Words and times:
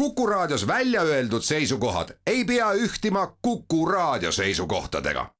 Kuku 0.00 0.26
Raadios 0.26 0.66
välja 0.66 1.02
öeldud 1.02 1.42
seisukohad 1.42 2.08
ei 2.26 2.44
pea 2.44 2.72
ühtima 2.72 3.36
Kuku 3.42 3.86
Raadio 3.86 4.32
seisukohtadega. 4.32 5.30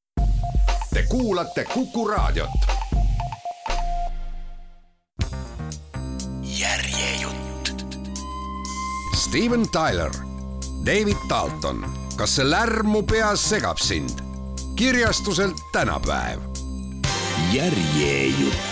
Te 0.94 1.02
kuulate 1.02 1.64
Kuku 1.64 2.08
Raadiot. 2.08 2.50
järjejutt. 6.42 7.86
Steven 9.16 9.66
Tyler, 9.70 10.10
David 10.86 11.28
Dalton, 11.28 11.92
kas 12.16 12.36
see 12.36 12.50
lärm 12.50 12.86
mu 12.86 13.02
peas 13.02 13.48
segab 13.50 13.78
sind? 13.78 14.20
kirjastuselt 14.76 15.56
tänapäev. 15.72 16.40
järjejutt 17.52 18.69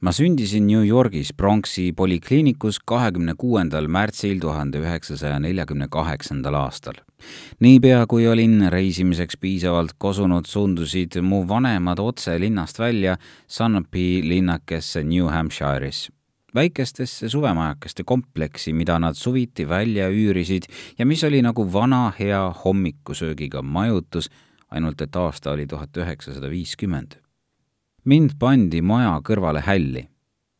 ma 0.00 0.12
sündisin 0.12 0.66
New 0.66 0.84
Yorgis 0.86 1.32
Bronxi 1.34 1.92
polikliinikus 1.92 2.78
kahekümne 2.86 3.34
kuuendal 3.38 3.88
märtsil 3.90 4.38
tuhande 4.40 4.78
üheksasaja 4.78 5.38
neljakümne 5.42 5.88
kaheksandal 5.90 6.54
aastal. 6.54 6.94
niipea, 7.60 8.06
kui 8.06 8.28
olin 8.28 8.68
reisimiseks 8.70 9.36
piisavalt 9.36 9.96
kosunud, 9.98 10.46
suundusid 10.46 11.18
mu 11.22 11.42
vanemad 11.48 11.98
otse 11.98 12.40
linnast 12.40 12.78
välja 12.78 13.16
Sunapee 13.46 14.22
linnakesse 14.22 15.02
New 15.02 15.26
Hampshire'is 15.26 16.08
väikestesse 16.54 17.28
suvemajakeste 17.28 18.04
kompleksi, 18.04 18.72
mida 18.72 18.98
nad 18.98 19.14
suviti 19.14 19.68
välja 19.68 20.08
üürisid 20.08 20.70
ja 20.98 21.06
mis 21.06 21.24
oli 21.24 21.42
nagu 21.42 21.72
vana 21.72 22.12
hea 22.18 22.54
hommikusöögiga 22.64 23.62
majutus, 23.62 24.30
ainult 24.70 25.00
et 25.00 25.16
aasta 25.16 25.50
oli 25.50 25.66
tuhat 25.66 25.96
üheksasada 25.96 26.50
viiskümmend 26.50 27.18
mind 28.08 28.38
pandi 28.38 28.80
maja 28.82 29.18
kõrvale 29.24 29.62
hälli. 29.64 30.08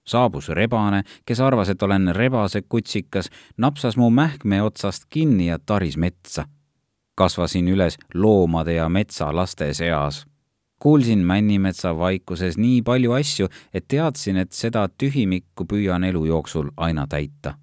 saabus 0.09 0.49
rebane, 0.49 1.03
kes 1.25 1.41
arvas, 1.41 1.69
et 1.69 1.83
olen 1.83 2.09
rebase 2.17 2.63
kutsikas, 2.63 3.29
napsas 3.57 3.97
mu 3.97 4.09
mähkme 4.11 4.63
otsast 4.63 5.05
kinni 5.09 5.47
ja 5.47 5.59
taris 5.59 5.97
metsa. 5.97 6.45
kasvasin 7.15 7.69
üles 7.69 7.99
loomade 8.15 8.73
ja 8.73 8.89
metsalaste 8.89 9.75
seas. 9.75 10.27
kuulsin 10.79 11.19
Männimetsa 11.19 11.99
vaikuses 11.99 12.59
nii 12.59 12.83
palju 12.83 13.13
asju, 13.13 13.49
et 13.75 13.89
teadsin, 13.89 14.37
et 14.37 14.53
seda 14.53 14.89
tühimikku 14.89 15.65
püüan 15.65 16.05
elu 16.05 16.25
jooksul 16.25 16.71
aina 16.77 17.07
täita. 17.07 17.55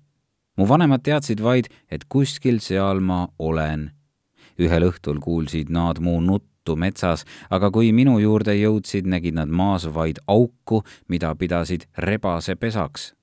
mu 0.58 0.68
vanemad 0.68 1.02
teadsid 1.04 1.44
vaid, 1.44 1.66
et 1.92 2.06
kuskil 2.10 2.60
seal 2.60 3.00
ma 3.00 3.28
olen. 3.40 3.92
ühel 4.60 4.84
õhtul 4.90 5.20
kuulsid 5.20 5.70
nad 5.70 6.00
mu 6.00 6.22
nuttu 6.22 6.55
juttu 6.66 6.76
metsas, 6.76 7.26
aga 7.50 7.70
kui 7.72 7.92
minu 7.94 8.20
juurde 8.20 8.56
jõudsid, 8.56 9.06
nägid 9.06 9.36
nad 9.36 9.50
maas 9.50 9.86
vaid 9.86 10.18
auku, 10.28 10.84
mida 11.08 11.36
pidasid 11.36 11.86
rebase 11.98 12.56
pesaks. 12.56 13.14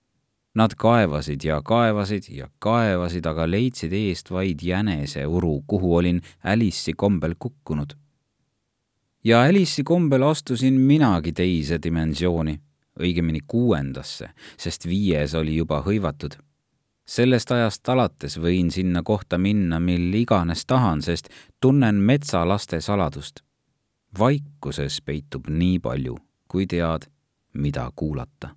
Nad 0.55 0.75
kaevasid 0.77 1.43
ja 1.45 1.63
kaevasid 1.63 2.29
ja 2.29 2.49
kaevasid, 2.61 3.27
aga 3.27 3.47
leidsid 3.47 3.93
eest 3.93 4.31
vaid 4.31 4.61
jäneseuru, 4.63 5.65
kuhu 5.67 5.97
olin 5.97 6.23
Alice'i 6.45 6.93
kombel 6.95 7.35
kukkunud. 7.39 7.97
ja 9.25 9.43
Alice'i 9.43 9.85
kombel 9.85 10.23
astusin 10.23 10.75
minagi 10.75 11.33
teise 11.33 11.79
dimensiooni, 11.83 12.61
õigemini 13.01 13.41
kuuendasse, 13.47 14.29
sest 14.59 14.87
viies 14.87 15.35
oli 15.35 15.57
juba 15.57 15.81
hõivatud 15.81 16.37
sellest 17.13 17.51
ajast 17.53 17.89
alates 17.93 18.39
võin 18.41 18.71
sinna 18.73 19.03
kohta 19.05 19.39
minna, 19.39 19.81
mil 19.81 20.15
iganes 20.17 20.65
tahan, 20.67 21.03
sest 21.03 21.29
tunnen 21.61 22.01
metsalaste 22.01 22.81
saladust. 22.81 23.43
vaikuses 24.19 25.01
peitub 25.01 25.49
nii 25.49 25.79
palju, 25.81 26.17
kui 26.49 26.67
tead, 26.67 27.09
mida 27.55 27.91
kuulata. 27.97 28.57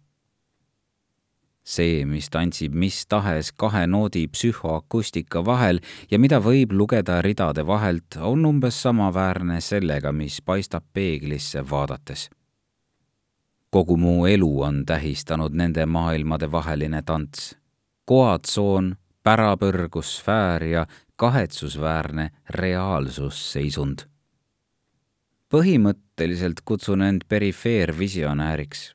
see, 1.64 2.06
mis 2.06 2.30
tantsib 2.30 2.74
mis 2.74 3.08
tahes 3.08 3.52
kahe 3.52 3.88
noodi 3.88 4.28
psühhoakustika 4.28 5.46
vahel 5.46 5.80
ja 6.12 6.20
mida 6.20 6.40
võib 6.40 6.72
lugeda 6.72 7.22
ridade 7.22 7.68
vahelt, 7.68 8.18
on 8.22 8.46
umbes 8.46 8.82
samaväärne 8.82 9.62
sellega, 9.62 10.12
mis 10.12 10.42
paistab 10.42 10.84
peeglisse 10.94 11.70
vaadates 11.70 12.30
kogu 13.72 13.98
mu 13.98 14.26
elu 14.26 14.62
on 14.62 14.86
tähistanud 14.86 15.52
nende 15.52 15.86
maailmade 15.86 16.52
vaheline 16.52 17.02
tants 17.02 17.56
koatsoon, 18.06 18.96
pärapõrgusfäär 19.24 20.64
ja 20.64 20.88
kahetsusväärne 21.16 22.30
reaalsusseisund. 22.50 24.00
põhimõtteliselt 25.50 26.62
kutsun 26.66 27.02
end 27.02 27.22
perifeervisionääriks. 27.30 28.94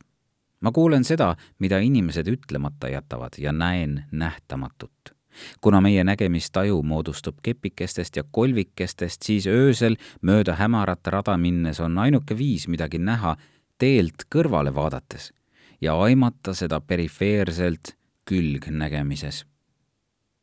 ma 0.60 0.72
kuulen 0.72 1.04
seda, 1.04 1.36
mida 1.58 1.78
inimesed 1.78 2.26
ütlemata 2.26 2.88
jätavad 2.88 3.38
ja 3.38 3.52
näen 3.52 4.04
nähtamatut 4.12 5.20
kuna 5.60 5.80
meie 5.80 6.04
nägemistaju 6.04 6.82
moodustub 6.82 7.36
kepikestest 7.42 8.16
ja 8.16 8.24
kolvikestest, 8.30 9.22
siis 9.22 9.46
öösel 9.46 9.96
mööda 10.22 10.54
hämarat 10.54 11.06
rada 11.06 11.36
minnes 11.36 11.80
on 11.80 11.98
ainuke 11.98 12.38
viis 12.38 12.68
midagi 12.68 12.98
näha 12.98 13.36
teelt 13.78 14.26
kõrvale 14.34 14.74
vaadates 14.74 15.32
ja 15.80 15.96
aimata 16.02 16.54
seda 16.54 16.80
perifeerselt 16.80 17.94
külgnägemises. 18.28 19.44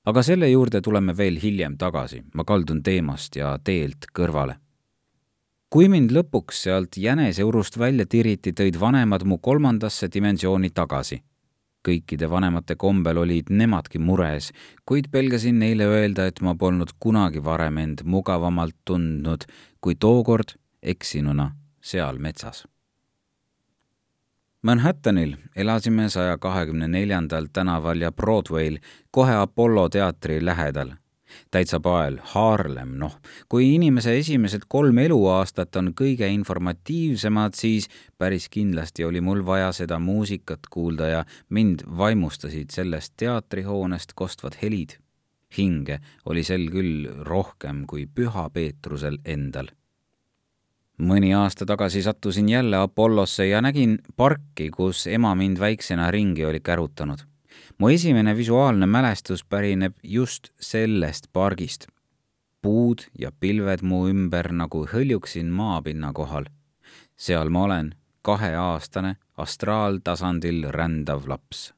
aga 0.06 0.24
selle 0.24 0.48
juurde 0.50 0.82
tuleme 0.82 1.18
veel 1.18 1.40
hiljem 1.42 1.78
tagasi, 1.78 2.22
ma 2.34 2.44
kaldun 2.44 2.84
teemast 2.84 3.36
ja 3.36 3.58
teelt 3.64 4.08
kõrvale. 4.20 4.56
kui 5.70 5.90
mind 5.90 6.12
lõpuks 6.12 6.64
sealt 6.64 6.98
jäneseurust 6.98 7.80
välja 7.80 8.06
tiriti, 8.06 8.52
tõid 8.52 8.80
vanemad 8.80 9.24
mu 9.24 9.38
kolmandasse 9.38 10.08
dimensiooni 10.14 10.70
tagasi. 10.70 11.24
kõikide 11.88 12.30
vanemate 12.30 12.76
kombel 12.76 13.18
olid 13.18 13.50
nemadki 13.50 14.00
mures, 14.00 14.52
kuid 14.86 15.12
pelgasin 15.12 15.60
neile 15.60 15.86
öelda, 15.86 16.26
et 16.26 16.42
ma 16.42 16.56
polnud 16.56 16.90
kunagi 17.00 17.44
varem 17.44 17.78
end 17.78 18.02
mugavamalt 18.04 18.76
tundnud 18.86 19.46
kui 19.82 19.96
tookord 19.96 20.58
eksinuna 20.82 21.52
seal 21.82 22.18
metsas 22.20 22.66
Manhattanil 24.68 25.36
elasime 25.56 26.10
saja 26.10 26.38
kahekümne 26.38 26.88
neljandal 26.92 27.46
tänaval 27.54 28.02
ja 28.02 28.10
Broadway'l 28.12 28.78
kohe 29.12 29.36
Apollo 29.36 29.90
teatri 29.90 30.46
lähedal. 30.46 30.90
täitsa 31.52 31.80
pael, 31.80 32.18
Haarlem, 32.24 32.90
noh, 33.00 33.16
kui 33.50 33.76
inimese 33.76 34.18
esimesed 34.20 34.66
kolm 34.68 34.98
eluaastat 34.98 35.76
on 35.76 35.94
kõige 36.02 36.28
informatiivsemad, 36.34 37.56
siis 37.56 37.88
päris 38.18 38.50
kindlasti 38.50 39.08
oli 39.08 39.22
mul 39.22 39.46
vaja 39.46 39.72
seda 39.72 40.00
muusikat 40.00 40.68
kuulda 40.70 41.08
ja 41.08 41.26
mind 41.50 41.88
vaimustasid 41.98 42.76
sellest 42.76 43.14
teatrihoonest 43.18 44.14
kostvad 44.16 44.60
helid. 44.62 45.00
hinge 45.58 46.02
oli 46.26 46.44
sel 46.44 46.68
küll 46.72 47.08
rohkem 47.24 47.86
kui 47.88 48.06
Püha 48.06 48.50
Peetrusel 48.50 49.18
endal 49.26 49.77
mõni 50.98 51.34
aasta 51.36 51.66
tagasi 51.66 52.02
sattusin 52.02 52.50
jälle 52.50 52.78
Apollosse 52.78 53.48
ja 53.48 53.62
nägin 53.62 54.00
parki, 54.16 54.70
kus 54.70 55.08
ema 55.08 55.36
mind 55.36 55.60
väiksena 55.60 56.12
ringi 56.12 56.46
oli 56.46 56.60
kärutanud. 56.60 57.20
mu 57.78 57.90
esimene 57.90 58.38
visuaalne 58.38 58.86
mälestus 58.86 59.46
pärineb 59.46 59.94
just 60.04 60.50
sellest 60.60 61.28
pargist. 61.34 61.88
puud 62.62 63.00
ja 63.20 63.32
pilved 63.40 63.82
mu 63.82 64.08
ümber 64.08 64.52
nagu 64.52 64.86
hõljuksin 64.86 65.46
maapinna 65.46 66.14
kohal. 66.14 66.46
seal 67.18 67.50
ma 67.50 67.64
olen, 67.64 67.96
kaheaastane, 68.22 69.16
astraaltasandil 69.38 70.64
rändav 70.70 71.28
laps 71.28 71.74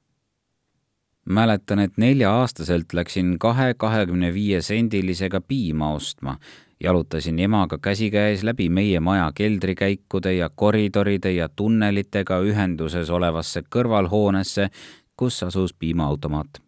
mäletan, 1.29 1.79
et 1.79 1.97
nelja-aastaselt 1.97 2.93
läksin 2.93 3.39
kahe 3.39 3.73
kahekümne 3.77 4.33
viie 4.33 4.61
sendilisega 4.61 5.41
piima 5.41 5.91
ostma 5.93 6.39
jalutasin 6.83 7.39
emaga 7.39 7.77
käsikäes 7.77 8.43
läbi 8.43 8.69
meie 8.69 8.99
maja 8.99 9.31
keldrikäikude 9.35 10.33
ja 10.33 10.49
koridoride 10.49 11.31
ja 11.31 11.49
tunnelitega 11.49 12.39
ühenduses 12.39 13.09
olevasse 13.09 13.63
kõrvalhoonesse, 13.75 14.69
kus 15.17 15.43
asus 15.43 15.73
piimaautomaat. 15.73 16.61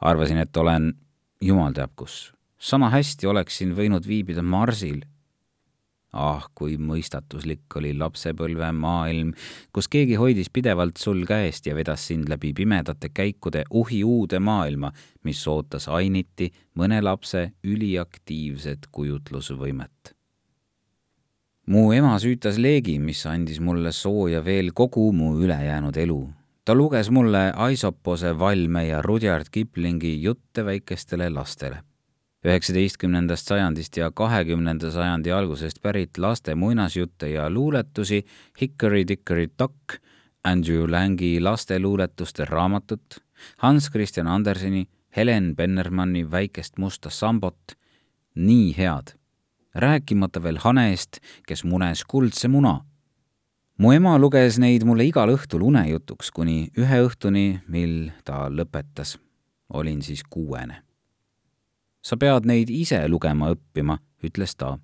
arvasin, 0.00 0.38
et 0.38 0.56
olen 0.56 0.94
jumal 1.40 1.72
teab 1.72 1.90
kus. 1.96 2.32
sama 2.58 2.90
hästi 2.90 3.26
oleksin 3.26 3.76
võinud 3.76 4.06
viibida 4.06 4.42
Marsil 4.42 5.02
ah, 6.12 6.44
kui 6.54 6.76
mõistatuslik 6.80 7.76
oli 7.76 7.92
lapsepõlve 7.98 8.70
maailm, 8.72 9.32
kus 9.72 9.88
keegi 9.92 10.16
hoidis 10.20 10.50
pidevalt 10.52 10.96
sul 11.00 11.24
käest 11.28 11.66
ja 11.68 11.76
vedas 11.76 12.06
sind 12.08 12.28
läbi 12.28 12.52
pimedate 12.56 13.10
käikude 13.14 13.64
uhi 13.70 14.02
uude 14.04 14.38
maailma, 14.38 14.92
mis 15.24 15.44
ootas 15.48 15.88
ainiti 15.88 16.50
mõne 16.78 17.02
lapse 17.02 17.52
üliaktiivset 17.64 18.88
kujutlusvõimet. 18.92 20.14
mu 21.68 21.92
ema 21.92 22.16
süütas 22.18 22.56
leegi, 22.56 22.98
mis 22.98 23.26
andis 23.26 23.60
mulle 23.60 23.92
sooja 23.92 24.44
veel 24.44 24.72
kogu 24.72 25.12
mu 25.12 25.36
ülejäänud 25.42 25.96
elu. 25.96 26.32
ta 26.64 26.74
luges 26.74 27.10
mulle 27.10 27.52
Aisopose 27.56 28.38
valme 28.38 28.86
ja 28.86 29.02
Rudyard 29.02 29.46
Kiplingi 29.50 30.22
jutte 30.22 30.64
väikestele 30.64 31.30
lastele 31.30 31.87
üheksateistkümnendast 32.44 33.48
sajandist 33.50 33.96
ja 33.96 34.10
kahekümnenda 34.10 34.90
sajandi 34.90 35.32
algusest 35.32 35.82
pärit 35.82 36.18
laste 36.18 36.54
muinasjutte 36.54 37.30
ja 37.30 37.50
luuletusi 37.50 38.24
Hickory 38.60 39.08
Dickory 39.08 39.48
Dock, 39.58 39.98
Andrew 40.44 40.90
Langi 40.90 41.40
lasteluuletuste 41.40 42.44
raamatut, 42.44 43.18
Hans 43.58 43.90
Christian 43.90 44.26
Anderseni 44.26 44.86
Helen 45.16 45.56
Bennermanni 45.56 46.30
väikest 46.30 46.78
musta 46.78 47.10
sambot, 47.10 47.74
nii 48.34 48.76
head. 48.78 49.18
rääkimata 49.74 50.42
veel 50.42 50.56
hanest, 50.58 51.18
kes 51.46 51.64
munes 51.64 52.04
kuldse 52.04 52.48
muna. 52.48 52.84
mu 53.78 53.92
ema 53.92 54.18
luges 54.18 54.58
neid 54.58 54.84
mulle 54.84 55.04
igal 55.04 55.30
õhtul 55.30 55.62
unejutuks, 55.62 56.30
kuni 56.30 56.70
ühe 56.78 57.02
õhtuni, 57.06 57.60
mil 57.68 58.10
ta 58.24 58.48
lõpetas. 58.48 59.18
olin 59.68 60.02
siis 60.02 60.22
kuuene. 60.30 60.87
Sa 62.08 62.16
pead 62.16 62.46
neid 62.48 62.70
ise 62.72 63.02
lugema 63.08 63.50
õppima, 63.52 63.98
ütles 64.24 64.56
ta 64.56 64.78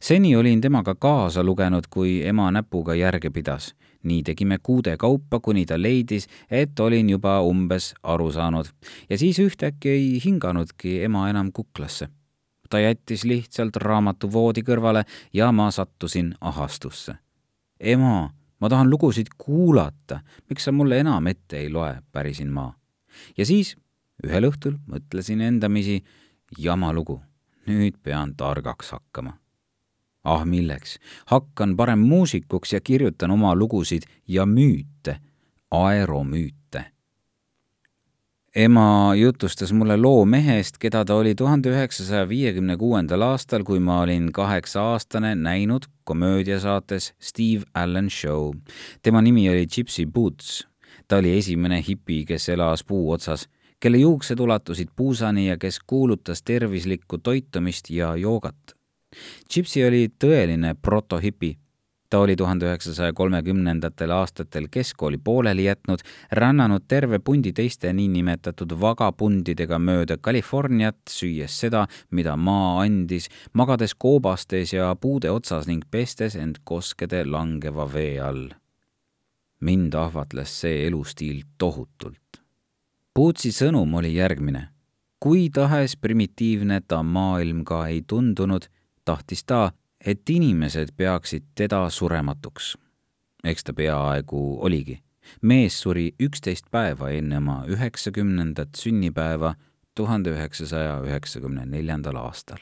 seni 0.00 0.36
olin 0.36 0.60
temaga 0.60 0.94
kaasa 0.94 1.42
lugenud, 1.42 1.84
kui 1.90 2.22
ema 2.26 2.50
näpuga 2.50 2.94
järge 2.94 3.30
pidas. 3.30 3.74
nii 4.06 4.22
tegime 4.22 4.58
kuude 4.62 4.96
kaupa, 4.96 5.40
kuni 5.40 5.66
ta 5.66 5.74
leidis, 5.82 6.28
et 6.50 6.80
olin 6.80 7.08
juba 7.10 7.40
umbes 7.42 7.94
aru 8.02 8.30
saanud 8.32 8.66
ja 9.10 9.18
siis 9.18 9.38
ühtäkki 9.38 9.88
ei 9.88 10.20
hinganudki 10.24 11.02
ema 11.02 11.28
enam 11.30 11.52
kuklasse. 11.52 12.08
ta 12.70 12.78
jättis 12.78 13.24
lihtsalt 13.24 13.76
raamatu 13.76 14.32
voodi 14.32 14.62
kõrvale 14.62 15.04
ja 15.32 15.52
ma 15.52 15.70
sattusin 15.70 16.34
ahastusse. 16.40 17.14
ema, 17.80 18.30
ma 18.60 18.68
tahan 18.68 18.90
lugusid 18.90 19.26
kuulata, 19.38 20.20
miks 20.48 20.64
sa 20.64 20.72
mulle 20.72 21.00
enam 21.00 21.26
ette 21.26 21.58
ei 21.58 21.70
loe, 21.70 21.98
pärisin 22.12 22.52
ma. 22.52 22.74
ja 23.38 23.46
siis 23.46 23.76
ühel 24.24 24.44
õhtul 24.44 24.78
mõtlesin 24.86 25.40
endamisi, 25.40 26.04
jama 26.58 26.92
lugu, 26.92 27.22
nüüd 27.66 27.98
pean 28.02 28.36
targaks 28.36 28.90
hakkama 28.90 29.38
ah 30.26 30.44
milleks, 30.44 30.98
hakkan 31.30 31.76
parem 31.76 32.02
muusikuks 32.02 32.72
ja 32.72 32.80
kirjutan 32.80 33.30
oma 33.30 33.54
lugusid 33.54 34.02
ja 34.28 34.46
müüte, 34.46 35.16
aeromüüte. 35.70 36.84
ema 38.56 39.14
jutustas 39.14 39.72
mulle 39.72 39.96
loo 39.96 40.24
mehest, 40.24 40.78
keda 40.80 41.04
ta 41.04 41.14
oli 41.14 41.34
tuhande 41.34 41.70
üheksasaja 41.70 42.28
viiekümne 42.28 42.76
kuuendal 42.76 43.22
aastal, 43.22 43.64
kui 43.64 43.80
ma 43.80 44.00
olin 44.00 44.32
kaheksa-aastane, 44.32 45.34
näinud 45.34 45.84
komöödiasaates 46.04 47.12
Steve 47.20 47.62
Allen 47.74 48.10
Show. 48.10 48.54
tema 49.02 49.22
nimi 49.22 49.50
oli 49.50 49.66
Gypsy 49.66 50.06
Boots. 50.06 50.66
ta 51.08 51.16
oli 51.16 51.38
esimene 51.38 51.84
hipi, 51.88 52.24
kes 52.24 52.48
elas 52.48 52.84
puu 52.84 53.10
otsas 53.12 53.48
kelle 53.80 53.98
juuksed 53.98 54.40
ulatusid 54.40 54.88
puusani 54.96 55.48
ja 55.48 55.58
kes 55.58 55.80
kuulutas 55.86 56.42
tervislikku 56.42 57.18
toitumist 57.18 57.90
ja 57.90 58.16
joogat 58.16 58.76
Gypsy 59.52 59.84
oli 59.86 60.08
tõeline 60.24 60.74
protohipi. 60.82 61.56
ta 62.10 62.20
oli 62.22 62.36
tuhande 62.36 62.68
üheksasaja 62.68 63.12
kolmekümnendatel 63.12 64.12
aastatel 64.14 64.68
keskkooli 64.70 65.18
pooleli 65.18 65.64
jätnud, 65.64 66.04
rännanud 66.32 66.84
terve 66.88 67.18
pundi 67.18 67.52
teiste 67.52 67.92
niinimetatud 67.92 68.76
vagabundidega 68.80 69.78
mööda 69.78 70.16
Californiat, 70.16 71.00
süües 71.10 71.56
seda, 71.60 71.86
mida 72.10 72.36
maa 72.36 72.80
andis, 72.84 73.26
magades 73.52 73.94
koobastes 73.98 74.72
ja 74.72 74.94
puude 75.00 75.30
otsas 75.30 75.66
ning 75.66 75.82
pestes 75.90 76.36
end 76.36 76.62
koskede 76.64 77.24
langeva 77.24 77.88
vee 77.92 78.20
all. 78.20 78.48
mind 79.60 79.94
ahvatles 79.94 80.60
see 80.60 80.86
elustiil 80.86 81.42
tohutult. 81.58 82.25
Puutsi 83.16 83.48
sõnum 83.48 83.94
oli 83.96 84.14
järgmine 84.14 84.66
kui 85.20 85.48
tahes 85.50 85.96
primitiivne 85.96 86.80
ta 86.88 87.02
maailm 87.02 87.64
ka 87.64 87.86
ei 87.90 88.02
tundunud, 88.06 88.68
tahtis 89.04 89.44
ta, 89.44 89.72
et 90.00 90.28
inimesed 90.30 90.92
peaksid 90.96 91.48
teda 91.54 91.88
surematuks. 91.90 92.76
eks 93.44 93.64
ta 93.64 93.72
peaaegu 93.72 94.58
oligi. 94.60 95.02
mees 95.42 95.80
suri 95.80 96.14
üksteist 96.22 96.70
päeva 96.70 97.10
enne 97.10 97.38
oma 97.38 97.64
üheksakümnendat 97.66 98.68
sünnipäeva 98.76 99.54
tuhande 99.94 100.30
üheksasaja 100.30 101.00
üheksakümne 101.02 101.66
neljandal 101.66 102.16
aastal. 102.16 102.58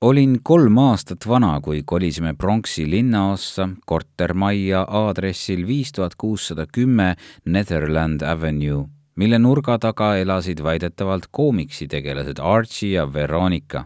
Olin 0.00 0.38
kolm 0.42 0.78
aastat 0.78 1.28
vana, 1.28 1.60
kui 1.60 1.82
kolisime 1.86 2.34
Bronxi 2.34 2.90
linnaossa 2.90 3.68
kortermajja 3.86 4.86
aadressil 4.88 5.66
viis 5.66 5.92
tuhat 5.92 6.14
kuussada 6.14 6.66
kümme 6.72 7.16
Netherland 7.44 8.22
Avenue, 8.22 8.86
mille 9.16 9.38
nurga 9.38 9.78
taga 9.78 10.16
elasid 10.16 10.62
väidetavalt 10.62 11.26
koomiksitegelased 11.30 12.38
Archie 12.38 12.92
ja 12.96 13.12
Veronica 13.12 13.84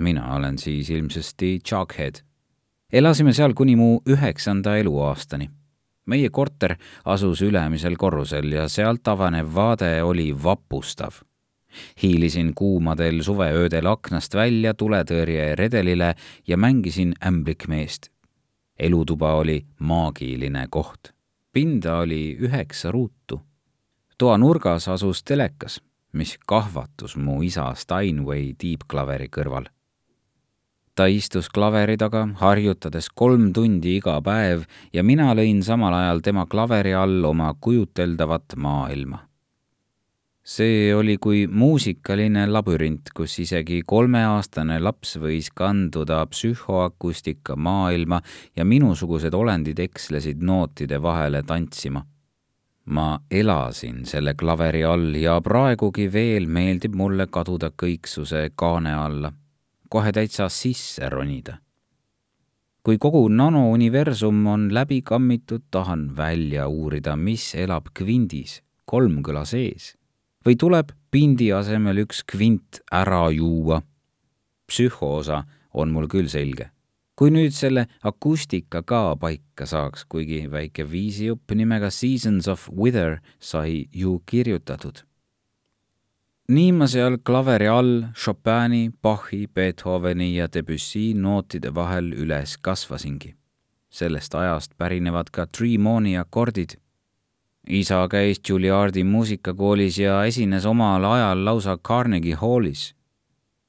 mina 0.00 0.34
olen 0.34 0.58
siis 0.58 0.90
ilmsesti 0.90 1.58
Chuckhead. 1.68 2.14
elasime 2.92 3.32
seal 3.32 3.54
kuni 3.54 3.76
mu 3.76 4.00
üheksanda 4.08 4.76
eluaastani. 4.76 5.50
meie 6.06 6.30
korter 6.30 6.74
asus 7.04 7.42
ülemisel 7.42 7.96
korrusel 7.96 8.52
ja 8.52 8.68
sealt 8.68 9.08
avanev 9.08 9.54
vaade 9.54 10.02
oli 10.02 10.34
vapustav. 10.42 11.10
Hiilisin 12.02 12.52
kuumadel 12.54 13.22
suveöödel 13.22 13.86
aknast 13.86 14.34
välja 14.34 14.74
tuletõrjeredelile 14.74 16.14
ja 16.48 16.56
mängisin 16.56 17.14
ämblikmeest. 17.26 18.10
elutuba 18.78 19.34
oli 19.34 19.66
maagiline 19.78 20.66
koht. 20.70 21.12
pinda 21.52 21.98
oli 21.98 22.38
üheksa 22.40 22.90
ruutu. 22.90 23.40
toa 24.18 24.38
nurgas 24.38 24.88
asus 24.88 25.24
telekas 25.24 25.80
mis 26.12 26.38
kahvatus 26.46 27.16
mu 27.16 27.42
isa 27.42 27.74
Steinway 27.74 28.54
tiibklaveri 28.58 29.28
kõrval 29.28 29.70
ta 31.00 31.06
istus 31.08 31.48
klaveri 31.48 31.96
taga, 31.96 32.26
harjutades 32.42 33.06
kolm 33.16 33.52
tundi 33.56 33.94
iga 33.96 34.18
päev 34.20 34.66
ja 34.92 35.04
mina 35.06 35.30
lõin 35.38 35.62
samal 35.64 35.94
ajal 35.96 36.20
tema 36.26 36.44
klaveri 36.44 36.92
all 36.92 37.24
oma 37.24 37.54
kujuteldavat 37.56 38.56
maailma. 38.56 39.22
See 40.42 40.94
oli 40.94 41.16
kui 41.16 41.46
muusikaline 41.46 42.46
labürint, 42.46 43.12
kus 43.14 43.38
isegi 43.44 43.82
kolmeaastane 43.86 44.78
laps 44.80 45.16
võis 45.20 45.50
kanduda 45.54 46.22
psühhoakustika 46.26 47.56
maailma 47.56 48.22
ja 48.56 48.64
minusugused 48.64 49.34
olendid 49.34 49.78
ekslesid 49.78 50.40
nootide 50.42 51.02
vahele 51.02 51.42
tantsima 51.42 52.04
ma 52.90 53.20
elasin 53.30 54.04
selle 54.08 54.34
klaveri 54.34 54.82
all 54.84 55.14
ja 55.14 55.36
praegugi 55.40 56.08
veel 56.12 56.48
meeldib 56.48 56.96
mulle 56.96 57.28
kaduda 57.30 57.70
kõiksuse 57.70 58.48
kaane 58.56 58.94
alla 58.96 59.30
kohe 59.90 60.12
täitsa 60.12 60.48
sisse 60.48 61.08
ronida. 61.08 61.58
kui 62.82 62.96
kogu 62.98 63.28
nanouniversum 63.28 64.46
on 64.46 64.68
läbi 64.74 65.02
kammitud, 65.02 65.66
tahan 65.70 66.16
välja 66.16 66.68
uurida, 66.68 67.16
mis 67.16 67.54
elab 67.54 67.90
kvindis, 67.94 68.62
kolmkõla 68.84 69.44
sees. 69.44 69.96
Või 70.46 70.56
tuleb 70.56 70.92
pindi 71.10 71.50
asemel 71.52 72.04
üks 72.04 72.22
kvint 72.24 72.80
ära 72.92 73.30
juua. 73.30 73.82
psühhoosa 74.66 75.44
on 75.74 75.90
mul 75.90 76.08
küll 76.08 76.28
selge. 76.28 76.70
kui 77.16 77.30
nüüd 77.30 77.52
selle 77.52 77.86
akustika 78.02 78.82
ka 78.82 79.16
paika 79.16 79.66
saaks, 79.66 80.04
kuigi 80.04 80.50
väike 80.50 80.90
viisijupp 80.90 81.52
nimega 81.52 81.90
Seasons 81.90 82.48
of 82.48 82.68
Wither 82.70 83.20
sai 83.38 83.88
ju 83.92 84.22
kirjutatud 84.26 85.04
nii 86.50 86.70
ma 86.74 86.86
seal 86.90 87.18
klaveri 87.22 87.68
all 87.70 88.06
Chopini, 88.14 88.90
Bachi, 89.02 89.46
Beethoveni 89.46 90.32
ja 90.34 90.48
Debussy 90.52 91.12
nootide 91.14 91.70
vahel 91.74 92.10
üles 92.12 92.56
kasvasingi. 92.58 93.34
sellest 93.90 94.34
ajast 94.34 94.76
pärinevad 94.78 95.30
ka 95.30 95.46
Tremoni 95.46 96.16
akordid. 96.18 96.76
Isa 97.70 98.08
käis 98.10 98.40
Juilliardi 98.48 99.04
muusikakoolis 99.04 99.98
ja 99.98 100.24
esines 100.24 100.66
omal 100.66 101.04
ajal 101.04 101.44
lausa 101.44 101.78
Carnegie 101.78 102.34
Hallis. 102.34 102.94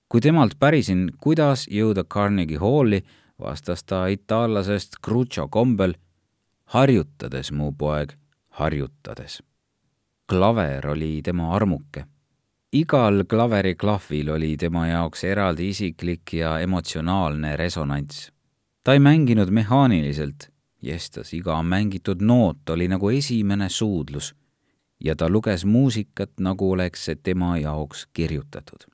kui 0.09 0.21
temalt 0.21 0.59
pärisin, 0.59 1.11
kuidas 1.23 1.67
jõuda 1.71 2.03
Carnegie 2.03 2.57
Halli, 2.57 3.03
vastas 3.39 3.83
ta 3.83 4.07
itaallasest 4.07 4.99
Crucio 5.05 5.47
kombel, 5.47 5.93
harjutades, 6.65 7.51
mu 7.51 7.71
poeg, 7.71 8.13
harjutades. 8.49 9.43
klaver 10.29 10.87
oli 10.87 11.21
tema 11.23 11.55
armuke 11.55 12.05
igal 12.71 13.25
klaveriklahvil 13.27 14.29
oli 14.31 14.55
tema 14.57 14.85
jaoks 14.87 15.25
eraldi 15.27 15.69
isiklik 15.69 16.33
ja 16.33 16.59
emotsionaalne 16.59 17.55
resonants. 17.55 18.31
ta 18.83 18.93
ei 18.93 18.99
mänginud 18.99 19.49
mehaaniliselt, 19.49 20.47
jestas 20.81 21.33
iga 21.33 21.61
mängitud 21.63 22.21
noot 22.21 22.69
oli 22.69 22.87
nagu 22.87 23.09
esimene 23.09 23.69
suudlus 23.69 24.35
ja 25.03 25.15
ta 25.15 25.29
luges 25.29 25.65
muusikat, 25.65 26.39
nagu 26.39 26.71
oleks 26.71 27.05
see 27.05 27.15
tema 27.15 27.57
jaoks 27.57 28.07
kirjutatud. 28.13 28.85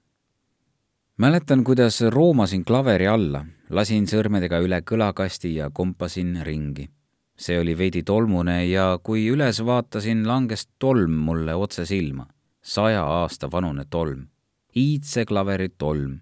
mäletan, 1.18 1.64
kuidas 1.64 2.02
roomasin 2.02 2.66
klaveri 2.66 3.08
alla, 3.08 3.46
lasin 3.70 4.08
sõrmedega 4.08 4.60
üle 4.60 4.82
kõlakasti 4.82 5.56
ja 5.56 5.70
kompasin 5.70 6.42
ringi. 6.44 6.90
see 7.38 7.60
oli 7.60 7.78
veidi 7.78 8.04
tolmune 8.04 8.66
ja 8.66 9.00
kui 9.04 9.28
üles 9.28 9.66
vaatasin, 9.66 10.28
langes 10.28 10.68
tolm 10.80 11.12
mulle 11.12 11.56
otse 11.56 11.86
silma 11.86 12.28
saja 12.68 13.04
aasta 13.04 13.48
vanune 13.52 13.86
tolm, 13.90 14.28
iidseklaveri 14.76 15.70
tolm. 15.78 16.20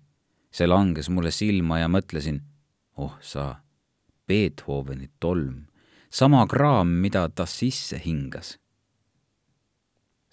see 0.51 0.67
langes 0.67 1.09
mulle 1.09 1.31
silma 1.31 1.79
ja 1.79 1.87
mõtlesin, 1.91 2.37
oh 2.97 3.17
sa, 3.19 3.55
Beethoveni 4.27 5.09
tolm, 5.19 5.67
sama 6.09 6.45
kraam, 6.49 6.89
mida 7.01 7.27
ta 7.29 7.45
sisse 7.45 7.99
hingas. 8.05 8.57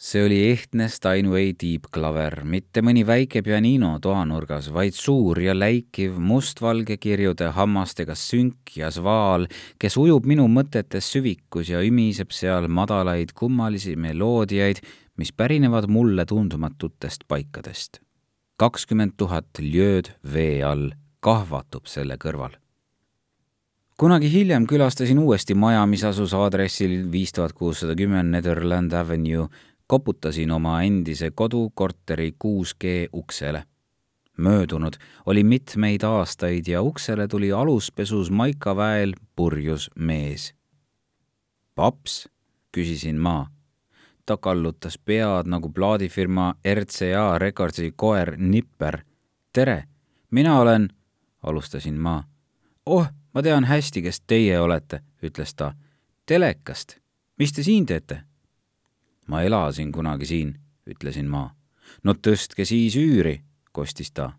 see 0.03 0.25
oli 0.27 0.39
ehtne 0.51 0.89
Steinway 0.91 1.53
tiibklaver, 1.55 2.41
mitte 2.43 2.83
mõni 2.83 3.05
väike 3.07 3.39
pianino 3.47 3.93
toanurgas, 4.03 4.67
vaid 4.75 4.97
suur 4.99 5.39
ja 5.39 5.55
läikiv 5.55 6.17
mustvalge 6.19 6.97
kirjude 6.99 7.53
hammastega 7.55 8.17
sünkjas 8.19 8.99
vaal, 8.99 9.47
kes 9.79 9.97
ujub 10.03 10.27
minu 10.27 10.49
mõtetes 10.51 11.13
süvikus 11.15 11.71
ja 11.71 11.85
ümiseb 11.87 12.35
seal 12.35 12.67
madalaid 12.67 13.31
kummalisi 13.31 13.95
meloodiaid, 13.95 14.81
mis 15.21 15.31
pärinevad 15.31 15.87
mulle 15.87 16.27
tundumatutest 16.27 17.29
paikadest. 17.29 18.01
kakskümmend 18.57 19.15
tuhat 19.17 19.59
ljööd 19.61 20.11
vee 20.35 20.65
all 20.65 20.91
kahvatub 21.21 21.87
selle 21.87 22.19
kõrval 22.19 22.62
kunagi 24.03 24.33
hiljem 24.33 24.65
külastasin 24.67 25.19
uuesti 25.19 25.55
maja, 25.55 25.85
mis 25.87 26.03
asus 26.05 26.33
aadressil 26.35 27.05
viis 27.13 27.31
tuhat 27.33 27.53
kuussada 27.55 27.95
kümme 27.95 28.23
Netherland 28.23 28.93
Avenue 28.99 29.47
koputasin 29.87 30.51
oma 30.51 30.81
endise 30.83 31.31
kodukorteri 31.31 32.33
6G 32.45 32.85
uksele. 33.13 33.63
möödunud 34.37 34.93
oli 35.27 35.45
mitmeid 35.45 36.03
aastaid 36.03 36.67
ja 36.67 36.83
uksele 36.83 37.29
tuli 37.29 37.53
aluspesus 37.53 38.31
maikaväel 38.31 39.15
purjus 39.37 39.91
mees. 39.95 40.55
paps, 41.75 42.29
küsisin 42.73 43.21
ma. 43.21 43.47
ta 44.27 44.37
kallutas 44.37 44.99
pead 44.99 45.47
nagu 45.47 45.69
plaadifirma 45.69 46.55
RCA 46.75 47.39
Recordsi 47.39 47.93
koer 47.97 48.37
Nipper. 48.37 48.99
tere, 49.53 49.85
mina 50.31 50.61
olen, 50.61 50.89
alustasin 51.43 51.95
ma. 51.95 52.25
oh, 52.87 53.07
ma 53.35 53.43
tean 53.43 53.65
hästi, 53.65 54.03
kes 54.03 54.21
teie 54.27 54.61
olete, 54.61 55.03
ütles 55.23 55.55
ta. 55.55 55.73
telekast, 56.27 56.99
mis 57.39 57.53
te 57.53 57.63
siin 57.63 57.87
teete? 57.87 58.23
ma 59.27 59.43
elasin 59.43 59.93
kunagi 59.93 60.27
siin, 60.27 60.55
ütlesin 60.87 61.29
ma. 61.31 61.51
no 62.05 62.15
tõstke 62.15 62.65
siis 62.69 62.97
üüri, 62.97 63.41
kostis 63.73 64.13
ta. 64.13 64.33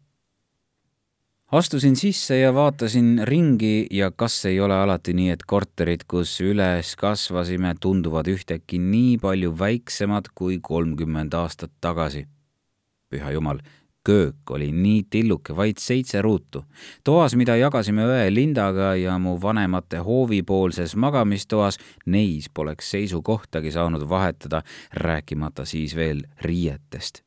astusin 1.52 1.96
sisse 1.96 2.38
ja 2.38 2.54
vaatasin 2.54 3.22
ringi 3.24 3.88
ja 3.92 4.12
kas 4.12 4.46
ei 4.46 4.60
ole 4.60 4.76
alati 4.76 5.14
nii, 5.14 5.30
et 5.30 5.44
korterid, 5.48 6.06
kus 6.08 6.40
üles 6.42 6.96
kasvasime, 6.96 7.76
tunduvad 7.80 8.28
ühtäkki 8.28 8.80
nii 8.80 9.18
palju 9.18 9.56
väiksemad 9.60 10.34
kui 10.36 10.60
kolmkümmend 10.62 11.34
aastat 11.34 11.72
tagasi. 11.82 12.28
püha 13.10 13.32
jumal, 13.32 13.60
köök 14.04 14.50
oli 14.50 14.72
nii 14.72 15.04
tilluke, 15.10 15.56
vaid 15.56 15.78
seitse 15.80 16.22
ruutu. 16.22 16.66
toas, 17.04 17.36
mida 17.36 17.56
jagasime 17.56 18.06
õe 18.06 18.30
Lindaga 18.34 18.96
ja 18.96 19.18
mu 19.20 19.38
vanemate 19.42 19.98
hoovipoolses 19.98 20.96
magamistoas, 20.96 21.80
neis 22.06 22.50
poleks 22.54 22.92
seisukohtagi 22.92 23.72
saanud 23.72 24.10
vahetada, 24.10 24.64
rääkimata 24.94 25.66
siis 25.66 25.96
veel 25.96 26.24
riietest. 26.42 27.24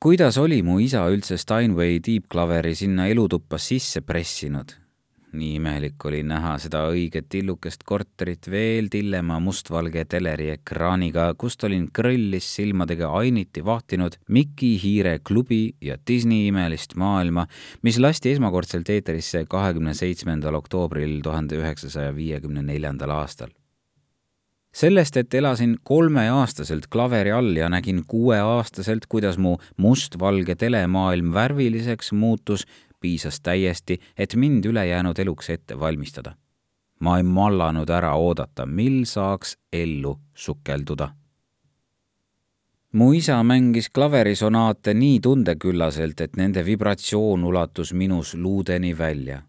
kuidas 0.00 0.38
oli 0.38 0.62
mu 0.62 0.78
isa 0.78 1.08
üldse 1.08 1.36
Steinway 1.36 2.00
tiibklaveri 2.00 2.74
sinna 2.74 3.06
elutuppa 3.06 3.58
sisse 3.58 4.00
pressinud? 4.00 4.83
Nii 5.34 5.58
imelik 5.58 6.04
oli 6.08 6.22
näha 6.26 6.54
seda 6.62 6.84
õiget 6.92 7.26
tillukest 7.32 7.82
korterit 7.86 8.48
veel 8.50 8.88
tillema 8.92 9.40
mustvalge 9.42 10.04
teleri 10.10 10.50
ekraaniga, 10.54 11.26
kust 11.38 11.64
olin 11.66 11.88
krõllis 11.94 12.48
silmadega 12.56 13.10
ainiti 13.18 13.64
vahtinud 13.64 14.18
Mikki 14.28 14.74
Hiire 14.82 15.18
klubi 15.24 15.74
ja 15.82 15.98
Disney 16.06 16.48
imelist 16.52 16.96
maailma, 17.00 17.48
mis 17.82 17.98
lasti 17.98 18.34
esmakordselt 18.34 18.88
eetrisse 18.94 19.44
kahekümne 19.50 19.94
seitsmendal 19.98 20.56
oktoobril 20.60 21.20
tuhande 21.22 21.60
üheksasaja 21.60 22.14
viiekümne 22.16 22.62
neljandal 22.62 23.14
aastal. 23.18 23.52
Sellest, 24.74 25.14
et 25.14 25.34
elasin 25.38 25.76
kolmeaastaselt 25.86 26.88
klaveri 26.90 27.30
all 27.30 27.54
ja 27.54 27.68
nägin 27.70 28.00
kuueaastaselt, 28.10 29.04
kuidas 29.06 29.36
mu 29.38 29.52
mustvalge 29.78 30.56
telemaailm 30.58 31.28
värviliseks 31.34 32.10
muutus, 32.12 32.64
piisas 33.04 33.40
täiesti, 33.44 33.98
et 34.16 34.34
mind 34.34 34.64
ülejäänud 34.64 35.18
eluks 35.18 35.50
ette 35.50 35.80
valmistada. 35.80 36.34
ma 37.00 37.16
ei 37.18 37.22
mallanud 37.22 37.90
ära 37.90 38.14
oodata, 38.16 38.66
mil 38.66 39.04
saaks 39.04 39.58
ellu 39.72 40.18
sukelduda. 40.34 41.08
mu 42.92 43.12
isa 43.12 43.42
mängis 43.42 43.90
klaverisonaate 43.90 44.94
nii 44.94 45.20
tundeküllaselt, 45.20 46.20
et 46.20 46.36
nende 46.36 46.64
vibratsioon 46.64 47.44
ulatus 47.44 47.92
minus 47.92 48.34
luudeni 48.34 48.98
välja 48.98 49.42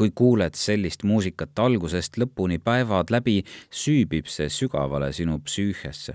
kui 0.00 0.10
kuuled 0.14 0.54
sellist 0.56 1.02
muusikat 1.04 1.58
algusest 1.60 2.14
lõpuni 2.16 2.56
päevad 2.64 3.10
läbi, 3.12 3.42
süübib 3.68 4.30
see 4.32 4.48
sügavale 4.48 5.12
sinu 5.12 5.34
psüühiasse. 5.44 6.14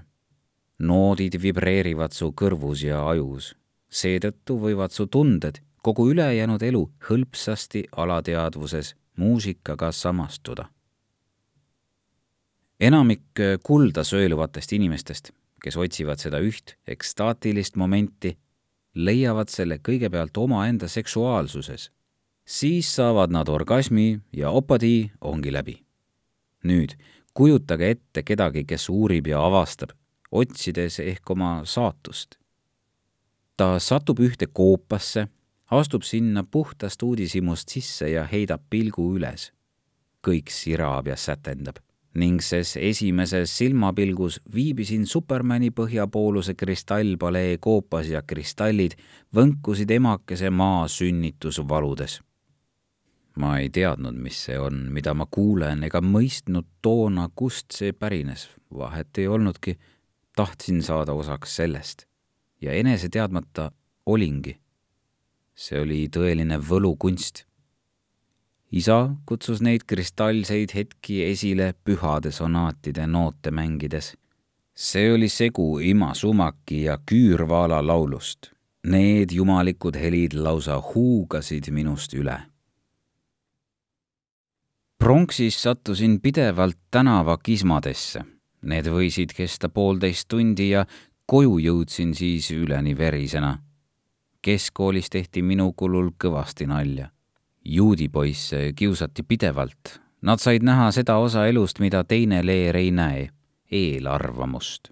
noodid 0.80 1.38
vibreerivad 1.42 2.12
su 2.12 2.32
kõrvus 2.42 2.82
ja 2.88 3.04
ajus. 3.10 3.54
seetõttu 3.90 4.58
võivad 4.64 4.92
su 4.92 5.06
tunded 5.06 5.62
kogu 5.86 6.08
ülejäänud 6.10 6.64
elu 6.66 6.80
hõlpsasti 7.10 7.84
alateadvuses 7.92 8.96
muusikaga 9.22 9.92
samastuda. 9.92 10.66
enamik 12.80 13.42
kulda 13.64 14.02
sõeluvatest 14.02 14.74
inimestest, 14.76 15.30
kes 15.62 15.78
otsivad 15.78 16.20
seda 16.20 16.40
üht 16.42 16.74
ekstaatilist 16.88 17.78
momenti, 17.78 18.34
leiavad 18.96 19.54
selle 19.54 19.78
kõigepealt 19.78 20.38
omaenda 20.38 20.88
seksuaalsuses. 20.88 21.92
siis 22.46 22.96
saavad 22.96 23.30
nad 23.30 23.48
orgasmi 23.48 24.20
ja 24.34 24.50
opadii 24.50 25.12
ongi 25.22 25.54
läbi. 25.54 25.86
nüüd 26.64 26.98
kujutage 27.34 27.90
ette 27.90 28.24
kedagi, 28.24 28.66
kes 28.66 28.90
uurib 28.90 29.28
ja 29.28 29.46
avastab, 29.46 29.90
otsides 30.32 31.00
ehk 31.00 31.30
oma 31.30 31.62
saatust. 31.66 32.36
ta 33.58 33.80
satub 33.80 34.20
ühte 34.20 34.48
koopasse 34.54 35.28
astub 35.72 36.04
sinna 36.04 36.44
puhtast 36.44 37.04
uudishimust 37.04 37.70
sisse 37.70 38.10
ja 38.10 38.26
heidab 38.32 38.62
pilgu 38.70 39.16
üles. 39.18 39.52
kõik 40.26 40.50
sirab 40.50 41.08
ja 41.08 41.16
sätendab 41.16 41.78
ning 42.16 42.40
ses 42.42 42.78
esimeses 42.80 43.52
silmapilgus 43.58 44.40
viibisin 44.54 45.06
Supermani 45.06 45.70
põhjapooluse 45.70 46.56
kristallpalee 46.56 47.58
koopas 47.62 48.08
ja 48.10 48.22
kristallid 48.22 48.96
võnkusid 49.36 49.92
emakese 49.92 50.50
maa 50.50 50.88
sünnitusvaludes. 50.88 52.22
ma 53.36 53.58
ei 53.60 53.70
teadnud, 53.70 54.16
mis 54.16 54.46
see 54.46 54.60
on, 54.60 54.88
mida 54.96 55.14
ma 55.14 55.26
kuulen, 55.32 55.84
ega 55.84 56.00
mõistnud 56.02 56.66
toona, 56.82 57.30
kust 57.36 57.72
see 57.72 57.92
pärines, 57.94 58.48
vahet 58.72 59.18
ei 59.18 59.28
olnudki, 59.28 59.78
tahtsin 60.36 60.82
saada 60.84 61.14
osaks 61.14 61.56
sellest 61.56 62.08
ja 62.62 62.72
enese 62.72 63.10
teadmata 63.10 63.72
olingi 64.06 64.56
see 65.56 65.80
oli 65.80 66.06
tõeline 66.12 66.60
võlukunst. 66.60 67.46
isa 68.72 69.16
kutsus 69.26 69.62
neid 69.64 69.86
kristallseid 69.88 70.74
hetki 70.76 71.22
esile 71.24 71.74
pühade 71.84 72.32
sonaatide 72.32 73.08
noote 73.08 73.52
mängides. 73.52 74.16
see 74.76 75.14
oli 75.14 75.30
segu 75.30 75.80
Ima 75.80 76.14
Sumaki 76.14 76.82
ja 76.84 76.98
Küürvaala 76.98 77.80
laulust. 77.88 78.52
Need 78.84 79.32
jumalikud 79.32 79.96
helid 79.96 80.34
lausa 80.34 80.82
huugasid 80.82 81.72
minust 81.72 82.14
üle. 82.14 82.38
pronksis 85.00 85.62
sattusin 85.64 86.22
pidevalt 86.22 86.78
tänavakismadesse. 86.92 88.26
Need 88.62 88.88
võisid 88.88 89.34
kesta 89.38 89.70
poolteist 89.70 90.28
tundi 90.28 90.70
ja 90.70 90.86
koju 91.26 91.60
jõudsin 91.60 92.14
siis 92.16 92.52
üleni 92.52 92.98
verisena 92.98 93.65
keskkoolis 94.46 95.10
tehti 95.10 95.42
minu 95.42 95.72
kulul 95.74 96.12
kõvasti 96.24 96.68
nalja. 96.70 97.10
juudipoisse 97.66 98.74
kiusati 98.76 99.24
pidevalt. 99.24 100.00
Nad 100.22 100.40
said 100.40 100.62
näha 100.62 100.92
seda 100.94 101.16
osa 101.18 101.48
elust, 101.50 101.80
mida 101.82 102.04
teine 102.04 102.44
leer 102.46 102.78
ei 102.78 102.92
näe, 102.92 103.30
eelarvamust. 103.72 104.90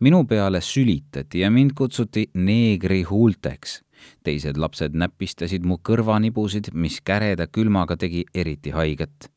minu 0.00 0.24
peale 0.24 0.60
sülitati 0.60 1.40
ja 1.40 1.50
mind 1.50 1.70
kutsuti 1.76 2.30
neegri 2.34 3.02
huulteks. 3.02 3.82
teised 4.24 4.56
lapsed 4.56 4.94
näpistasid 4.94 5.64
mu 5.64 5.78
kõrvanibusid, 5.88 6.72
mis 6.72 7.00
käreda 7.00 7.46
külmaga 7.46 7.96
tegi 7.96 8.24
eriti 8.34 8.70
haiget 8.70 9.30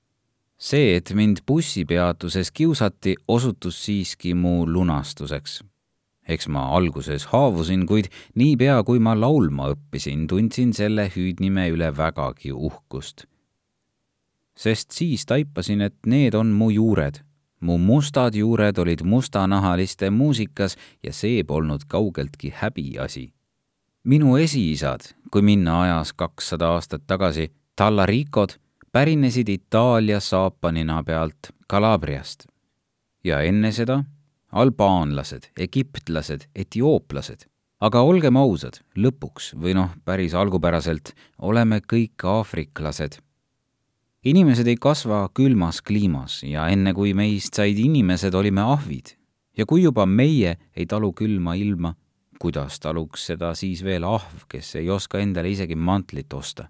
see, 0.57 0.95
et 0.95 1.13
mind 1.13 1.37
bussipeatuses 1.47 2.51
kiusati, 2.51 3.15
osutus 3.27 3.85
siiski 3.85 4.33
mu 4.33 4.65
lunastuseks 4.65 5.61
eks 6.27 6.47
ma 6.51 6.67
alguses 6.75 7.27
haavusin, 7.31 7.85
kuid 7.87 8.09
niipea, 8.35 8.81
kui 8.83 8.99
ma 8.99 9.15
laulma 9.15 9.71
õppisin, 9.73 10.27
tundsin 10.27 10.73
selle 10.75 11.07
hüüdnime 11.15 11.69
üle 11.73 11.91
vägagi 11.97 12.51
uhkust. 12.53 13.25
sest 14.57 14.91
siis 14.91 15.25
taipasin, 15.25 15.81
et 15.81 15.95
need 16.05 16.33
on 16.33 16.47
mu 16.47 16.69
juured. 16.69 17.23
mu 17.59 17.77
mustad 17.77 18.35
juured 18.35 18.77
olid 18.77 19.01
mustanahaliste 19.01 20.09
muusikas 20.09 20.77
ja 21.03 21.13
see 21.13 21.43
polnud 21.43 21.87
kaugeltki 21.87 22.53
häbiasi. 22.55 23.33
minu 24.03 24.37
esiisad, 24.37 25.01
kui 25.31 25.41
minna 25.41 25.81
ajas 25.81 26.13
kakssada 26.13 26.69
aastat 26.73 27.03
tagasi, 27.07 27.51
tallarikod, 27.75 28.49
pärinesid 28.91 29.49
Itaalia 29.49 30.19
saapanina 30.19 31.03
pealt 31.03 31.53
Kalabriast 31.67 32.47
ja 33.23 33.41
enne 33.41 33.71
seda 33.71 34.03
albaanlased, 34.51 35.51
egiptlased, 35.59 36.47
etiooplased. 36.55 37.45
aga 37.79 38.01
olgem 38.01 38.37
ausad, 38.41 38.79
lõpuks 38.97 39.51
või 39.53 39.75
noh, 39.77 39.91
päris 40.05 40.33
algupäraselt 40.33 41.13
oleme 41.37 41.81
kõik 41.81 42.23
aafriklased. 42.23 43.19
inimesed 44.23 44.67
ei 44.67 44.75
kasva 44.75 45.29
külmas 45.33 45.81
kliimas 45.81 46.43
ja 46.43 46.67
enne 46.67 46.93
kui 46.93 47.13
meist 47.13 47.53
said 47.53 47.77
inimesed, 47.77 48.33
olime 48.33 48.61
ahvid. 48.61 49.17
ja 49.57 49.65
kui 49.65 49.83
juba 49.83 50.05
meie 50.05 50.57
ei 50.75 50.85
talu 50.85 51.13
külma 51.13 51.55
ilma, 51.55 51.95
kuidas 52.39 52.79
taluks 52.79 53.25
seda 53.25 53.53
siis 53.55 53.83
veel 53.83 54.03
ahv, 54.03 54.47
kes 54.47 54.75
ei 54.75 54.89
oska 54.89 55.19
endale 55.19 55.49
isegi 55.49 55.75
mantlit 55.75 56.33
osta? 56.33 56.69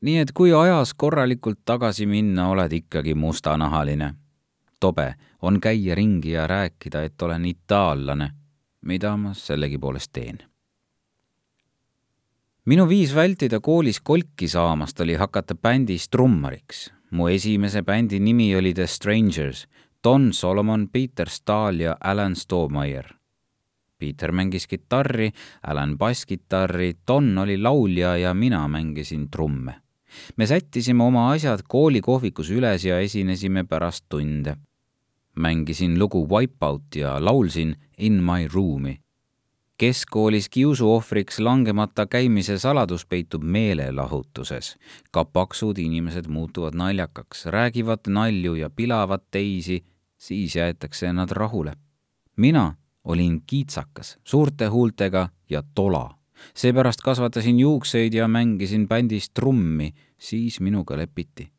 nii 0.00 0.18
et 0.18 0.32
kui 0.32 0.52
ajas 0.56 0.94
korralikult 0.96 1.60
tagasi 1.64 2.06
minna, 2.06 2.48
oled 2.48 2.72
ikkagi 2.72 3.14
mustanahaline. 3.14 4.14
Tobe 4.80 5.14
on 5.42 5.60
käia 5.60 5.94
ringi 5.94 6.30
ja 6.30 6.46
rääkida, 6.46 7.02
et 7.02 7.22
olen 7.22 7.44
itaallane, 7.44 8.30
mida 8.80 9.16
ma 9.16 9.34
sellegipoolest 9.34 10.12
teen. 10.12 10.38
minu 12.64 12.88
viis 12.88 13.14
vältida 13.14 13.60
koolis 13.60 14.00
kolki 14.00 14.48
saamast 14.48 15.00
oli 15.00 15.14
hakata 15.14 15.54
bändis 15.54 16.08
trummariks. 16.08 16.92
mu 17.10 17.28
esimese 17.28 17.82
bändi 17.82 18.20
nimi 18.20 18.56
oli 18.56 18.74
The 18.74 18.86
Strangers, 18.86 19.68
Don 20.04 20.32
Solomon, 20.32 20.88
Peter 20.88 21.28
Stahl 21.28 21.80
ja 21.80 21.96
Alan 22.00 22.36
Stoomaier 22.36 23.20
Peter 23.98 24.32
mängis 24.32 24.66
kitarri, 24.66 25.32
Alan 25.62 25.98
basskitarri, 25.98 26.94
Don 27.06 27.38
oli 27.38 27.58
laulja 27.58 28.16
ja 28.16 28.34
mina 28.34 28.68
mängisin 28.68 29.30
trumme 29.30 29.74
me 30.36 30.46
sättisime 30.46 31.04
oma 31.04 31.30
asjad 31.32 31.62
koolikohvikus 31.68 32.50
üles 32.50 32.84
ja 32.84 32.98
esinesime 33.00 33.64
pärast 33.64 34.06
tunde. 34.08 34.56
Mängisin 35.36 35.98
lugu 35.98 36.28
Wipeout 36.28 36.96
ja 36.96 37.24
laulsin 37.24 37.76
In 37.98 38.12
my 38.12 38.48
room'i. 38.54 39.00
keskkoolis 39.78 40.48
kiusuohvriks 40.48 41.38
langemata 41.38 42.06
käimise 42.06 42.58
saladus 42.58 43.06
peitub 43.06 43.42
meelelahutuses. 43.42 44.78
ka 45.10 45.24
paksud 45.24 45.78
inimesed 45.78 46.26
muutuvad 46.28 46.74
naljakaks, 46.74 47.46
räägivad 47.46 48.00
nalju 48.08 48.54
ja 48.54 48.70
pilavad 48.70 49.20
teisi, 49.30 49.84
siis 50.18 50.56
jäetakse 50.56 51.12
nad 51.12 51.30
rahule. 51.30 51.72
mina 52.36 52.74
olin 53.04 53.42
kiitsakas, 53.46 54.18
suurte 54.24 54.66
huultega 54.66 55.28
ja 55.50 55.62
tola 55.74 56.20
seepärast 56.54 57.00
kasvatasin 57.04 57.60
juukseid 57.60 58.14
ja 58.14 58.28
mängisin 58.28 58.88
bändis 58.88 59.30
trummi, 59.30 59.94
siis 60.18 60.60
minuga 60.60 60.96
lepiti. 60.96 61.50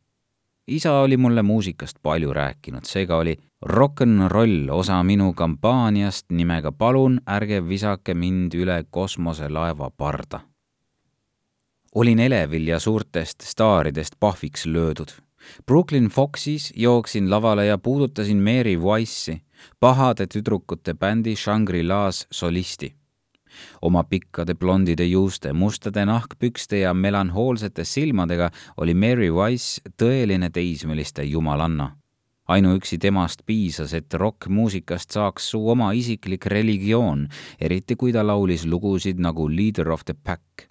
isa 0.67 0.93
oli 0.99 1.17
mulle 1.17 1.41
muusikast 1.41 1.97
palju 2.01 2.33
rääkinud, 2.33 2.85
seega 2.85 3.17
oli 3.17 3.37
rock 3.61 4.01
n 4.01 4.29
roll 4.29 4.69
osa 4.69 5.03
minu 5.03 5.33
kampaaniast 5.33 6.31
nimega 6.33 6.71
Palun 6.71 7.19
ärge 7.29 7.61
visake 7.61 8.13
mind 8.13 8.53
üle 8.57 8.83
kosmoselaeva 8.89 9.91
parda. 9.97 10.39
olin 11.95 12.19
elevil 12.19 12.67
ja 12.67 12.79
suurtest 12.79 13.41
staaridest 13.41 14.15
pahviks 14.19 14.65
löödud. 14.65 15.11
Brooklyn 15.65 16.07
Foxis 16.09 16.73
jooksin 16.75 17.29
lavale 17.29 17.65
ja 17.65 17.77
puudutasin 17.77 18.37
Mary 18.37 18.77
Wise'i, 18.77 19.41
pahade 19.79 20.27
tüdrukute 20.27 20.93
bändi 20.93 21.35
Shangri-La's 21.35 22.27
solisti 22.31 22.95
oma 23.81 24.03
pikkade 24.03 24.55
blondide 24.55 25.05
juuste, 25.05 25.53
mustade 25.53 26.05
nahkpükste 26.05 26.79
ja 26.79 26.93
melanhoolsete 26.93 27.83
silmadega 27.83 28.51
oli 28.77 28.93
Mary 28.93 29.31
Wise 29.31 29.81
tõeline 29.97 30.49
teismeliste 30.49 31.23
jumalanna. 31.23 32.00
Ainuüksi 32.51 32.97
temast 32.97 33.45
piisas, 33.45 33.93
et 33.93 34.13
rokkmuusikast 34.13 35.15
saaks 35.15 35.51
su 35.53 35.61
oma 35.69 35.91
isiklik 35.97 36.45
religioon, 36.51 37.27
eriti 37.61 37.95
kui 37.95 38.13
ta 38.13 38.25
laulis 38.27 38.65
lugusid 38.65 39.21
nagu 39.23 39.47
Leader 39.49 39.91
of 39.91 40.05
the 40.05 40.13
Pack. 40.13 40.67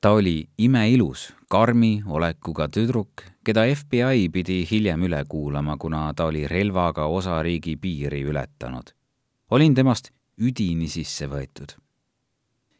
ta 0.00 0.10
oli 0.10 0.48
imeilus, 0.58 1.32
karmi 1.48 2.02
olekuga 2.06 2.68
tüdruk, 2.68 3.22
keda 3.44 3.64
FBI 3.76 4.28
pidi 4.28 4.66
hiljem 4.70 5.06
üle 5.08 5.22
kuulama, 5.28 5.76
kuna 5.80 6.12
ta 6.14 6.28
oli 6.28 6.44
relvaga 6.48 7.06
osariigi 7.06 7.76
piiri 7.76 8.22
ületanud. 8.22 8.92
olin 9.50 9.74
temast 9.74 10.12
üdini 10.38 10.88
sisse 10.88 11.26
võetud 11.26 11.78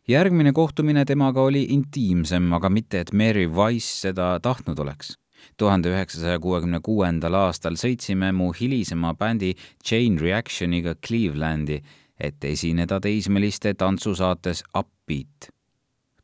järgmine 0.08 0.52
kohtumine 0.52 1.04
temaga 1.04 1.42
oli 1.42 1.64
intiimsem, 1.72 2.52
aga 2.52 2.68
mitte, 2.68 3.00
et 3.00 3.12
Mary 3.12 3.46
Wise 3.48 4.08
seda 4.08 4.34
tahtnud 4.42 4.78
oleks. 4.78 5.16
Tuhande 5.56 5.90
üheksasaja 5.92 6.38
kuuekümne 6.40 6.80
kuuendal 6.84 7.34
aastal 7.34 7.78
sõitsime 7.80 8.32
mu 8.32 8.52
hilisema 8.52 9.14
bändi 9.14 9.54
Chain 9.84 10.18
Reactioniga 10.20 10.94
Clevelandi, 10.94 11.80
et 12.20 12.44
esineda 12.44 13.00
teismeliste 13.00 13.74
tantsusaates 13.74 14.64
Upbeat. 14.78 15.50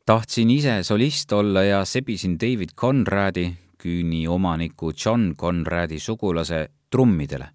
tahtsin 0.05 0.49
ise 0.49 0.83
solist 0.83 1.31
olla 1.31 1.63
ja 1.63 1.85
sebisin 1.85 2.39
David 2.39 2.69
Conradi, 2.77 3.53
küüni 3.77 4.27
omaniku 4.27 4.91
John 5.05 5.35
Conradi 5.35 5.99
sugulase, 5.99 6.67
trummidele. 6.89 7.49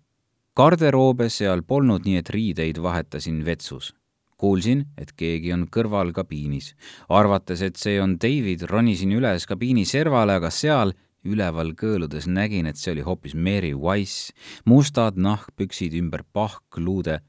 garderoobe 0.57 1.29
seal 1.29 1.63
polnud, 1.63 2.05
nii 2.05 2.17
et 2.17 2.31
riideid 2.31 2.83
vahetasin 2.83 3.45
vetsus 3.45 3.95
kuulsin, 4.37 4.85
et 5.01 5.13
keegi 5.17 5.53
on 5.55 5.67
kõrval 5.73 6.13
kabiinis. 6.17 6.75
arvates, 7.09 7.63
et 7.63 7.77
see 7.77 8.01
on 8.01 8.17
David, 8.21 8.67
ronisin 8.71 9.13
üles 9.13 9.47
kabiini 9.47 9.85
servale, 9.85 10.37
aga 10.37 10.51
seal 10.51 10.93
üleval 11.27 11.75
kõõludes 11.79 12.29
nägin, 12.31 12.67
et 12.67 12.79
see 12.81 12.95
oli 12.95 13.05
hoopis 13.07 13.35
Mary 13.35 13.73
Wise, 13.75 14.35
mustad 14.65 15.19
nahkpüksid 15.19 15.97
ümber 15.99 16.25
pahkluude, 16.33 17.21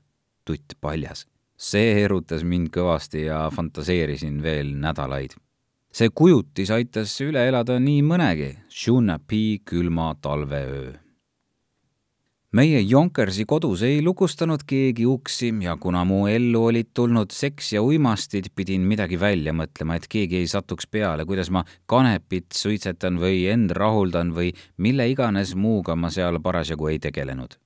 tutt 0.46 0.78
paljas. 0.82 1.26
see 1.58 2.04
erutas 2.04 2.44
mind 2.44 2.70
kõvasti 2.70 3.24
ja 3.26 3.50
fantaseerisin 3.50 4.44
veel 4.44 4.76
nädalaid. 4.78 5.34
see 5.92 6.10
kujutis 6.10 6.70
aitas 6.70 7.18
üle 7.22 7.48
elada 7.48 7.80
nii 7.80 8.02
mõnegi 8.02 8.54
Shuna 8.70 9.20
P 9.20 9.60
külma 9.66 10.14
talveöö 10.22 11.07
meie 12.58 12.80
Jonkersi 12.82 13.46
kodus 13.46 13.84
ei 13.86 14.00
lukustanud 14.02 14.64
keegi 14.68 15.06
uksi 15.06 15.52
ja 15.62 15.76
kuna 15.78 16.02
mu 16.08 16.24
ellu 16.32 16.64
olid 16.72 16.90
tulnud 16.94 17.34
seks 17.34 17.74
ja 17.76 17.84
uimastid, 17.86 18.50
pidin 18.56 18.88
midagi 18.88 19.20
välja 19.20 19.54
mõtlema, 19.54 19.98
et 19.98 20.08
keegi 20.10 20.40
ei 20.42 20.48
satuks 20.50 20.88
peale, 20.90 21.26
kuidas 21.30 21.52
ma 21.54 21.62
kanepit 21.86 22.58
suitsetan 22.58 23.20
või 23.22 23.46
end 23.52 23.76
rahuldan 23.78 24.34
või 24.34 24.54
mille 24.78 25.06
iganes 25.12 25.54
muuga 25.56 25.96
ma 25.96 26.10
seal 26.10 26.42
parasjagu 26.42 26.90
ei 26.94 27.00
tegelenud. 27.00 27.60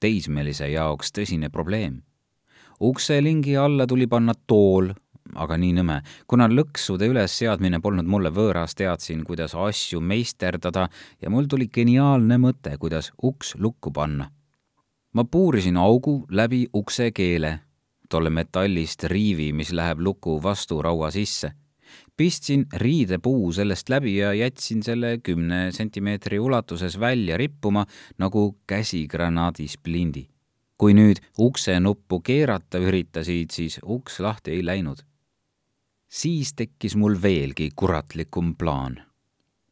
teismelise 0.00 0.68
jaoks 0.68 1.10
tõsine 1.12 1.50
probleem. 1.50 2.02
ukselingi 2.80 3.56
alla 3.56 3.86
tuli 3.86 4.06
panna 4.06 4.34
tool, 4.46 4.92
aga 5.34 5.56
nii 5.56 5.72
nõme. 5.78 6.00
kuna 6.26 6.48
lõksude 6.48 7.08
ülesseadmine 7.10 7.80
polnud 7.80 8.06
mulle 8.06 8.30
võõras, 8.30 8.74
teadsin, 8.74 9.24
kuidas 9.24 9.54
asju 9.54 10.00
meisterdada 10.00 10.88
ja 11.22 11.30
mul 11.30 11.46
tuli 11.46 11.68
geniaalne 11.68 12.38
mõte, 12.38 12.76
kuidas 12.78 13.12
uks 13.22 13.54
lukku 13.58 13.92
panna. 13.92 14.30
ma 15.12 15.24
puurisin 15.24 15.76
augu 15.76 16.26
läbi 16.30 16.66
ukse 16.74 17.10
keele, 17.10 17.60
tolle 18.08 18.30
metallist 18.30 19.04
riivi, 19.04 19.52
mis 19.52 19.72
läheb 19.72 20.00
luku 20.00 20.40
vasturaua 20.42 21.10
sisse. 21.10 21.52
pistsin 22.16 22.66
riidepuu 22.72 23.52
sellest 23.52 23.88
läbi 23.88 24.16
ja 24.16 24.32
jätsin 24.34 24.82
selle 24.82 25.18
kümne 25.18 25.72
sentimeetri 25.72 26.38
ulatuses 26.38 27.00
välja 27.00 27.36
rippuma 27.36 27.86
nagu 28.18 28.56
käsigranaadi 28.66 29.68
splindi 29.68 30.28
kui 30.80 30.94
nüüd 30.96 31.20
ukse 31.36 31.74
nuppu 31.80 32.22
keerata 32.24 32.80
üritasid, 32.80 33.52
siis 33.52 33.78
uks 33.84 34.20
lahti 34.24 34.56
ei 34.56 34.64
läinud 34.64 35.04
siis 36.10 36.54
tekkis 36.54 36.96
mul 36.96 37.16
veelgi 37.22 37.70
kuratlikum 37.76 38.56
plaan. 38.56 39.02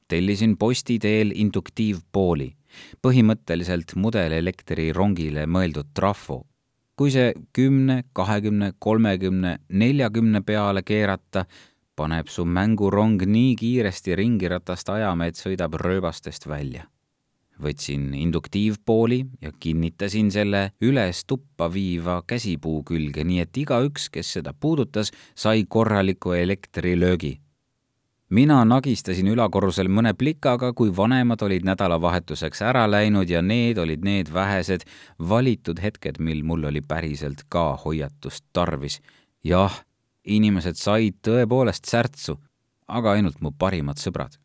tellisin 0.08 0.56
posti 0.56 0.98
teel 0.98 1.32
induktiivpooli, 1.34 2.46
põhimõtteliselt 3.02 3.92
mudelelektrirongile 3.96 5.46
mõeldud 5.46 5.90
trafo. 5.94 6.46
kui 6.96 7.10
see 7.10 7.32
kümne, 7.52 8.04
kahekümne, 8.12 8.72
kolmekümne, 8.78 9.58
neljakümne 9.68 10.40
peale 10.40 10.82
keerata, 10.82 11.44
paneb 11.96 12.28
su 12.28 12.44
mängurong 12.44 13.22
nii 13.26 13.56
kiiresti 13.56 14.16
ringiratast 14.16 14.88
ajama, 14.88 15.26
et 15.26 15.36
sõidab 15.36 15.74
rööbastest 15.74 16.48
välja 16.48 16.88
võtsin 17.62 18.12
induktiivpooli 18.14 19.24
ja 19.42 19.52
kinnitasin 19.60 20.30
selle 20.30 20.70
üles 20.80 21.24
tuppa 21.26 21.68
viiva 21.72 22.22
käsipuu 22.26 22.82
külge, 22.86 23.24
nii 23.24 23.42
et 23.44 23.60
igaüks, 23.64 24.08
kes 24.12 24.32
seda 24.38 24.52
puudutas, 24.52 25.12
sai 25.34 25.64
korraliku 25.68 26.32
elektrilöögi. 26.32 27.40
mina 28.30 28.64
nagistasin 28.64 29.28
ülakorrusel 29.32 29.88
mõne 29.88 30.12
plikaga, 30.14 30.72
kui 30.72 30.96
vanemad 30.96 31.42
olid 31.42 31.64
nädalavahetuseks 31.64 32.62
ära 32.62 32.90
läinud 32.90 33.30
ja 33.30 33.42
need 33.42 33.78
olid 33.78 34.04
need 34.04 34.32
vähesed 34.32 34.84
valitud 35.18 35.80
hetked, 35.80 36.18
mil 36.18 36.42
mul 36.42 36.64
oli 36.64 36.80
päriselt 36.80 37.42
ka 37.48 37.76
hoiatust 37.84 38.44
tarvis. 38.52 39.00
jah, 39.44 39.84
inimesed 40.24 40.76
said 40.76 41.14
tõepoolest 41.22 41.88
särtsu, 41.88 42.38
aga 42.88 43.16
ainult 43.16 43.40
mu 43.40 43.50
parimad 43.50 43.96
sõbrad. 43.96 44.38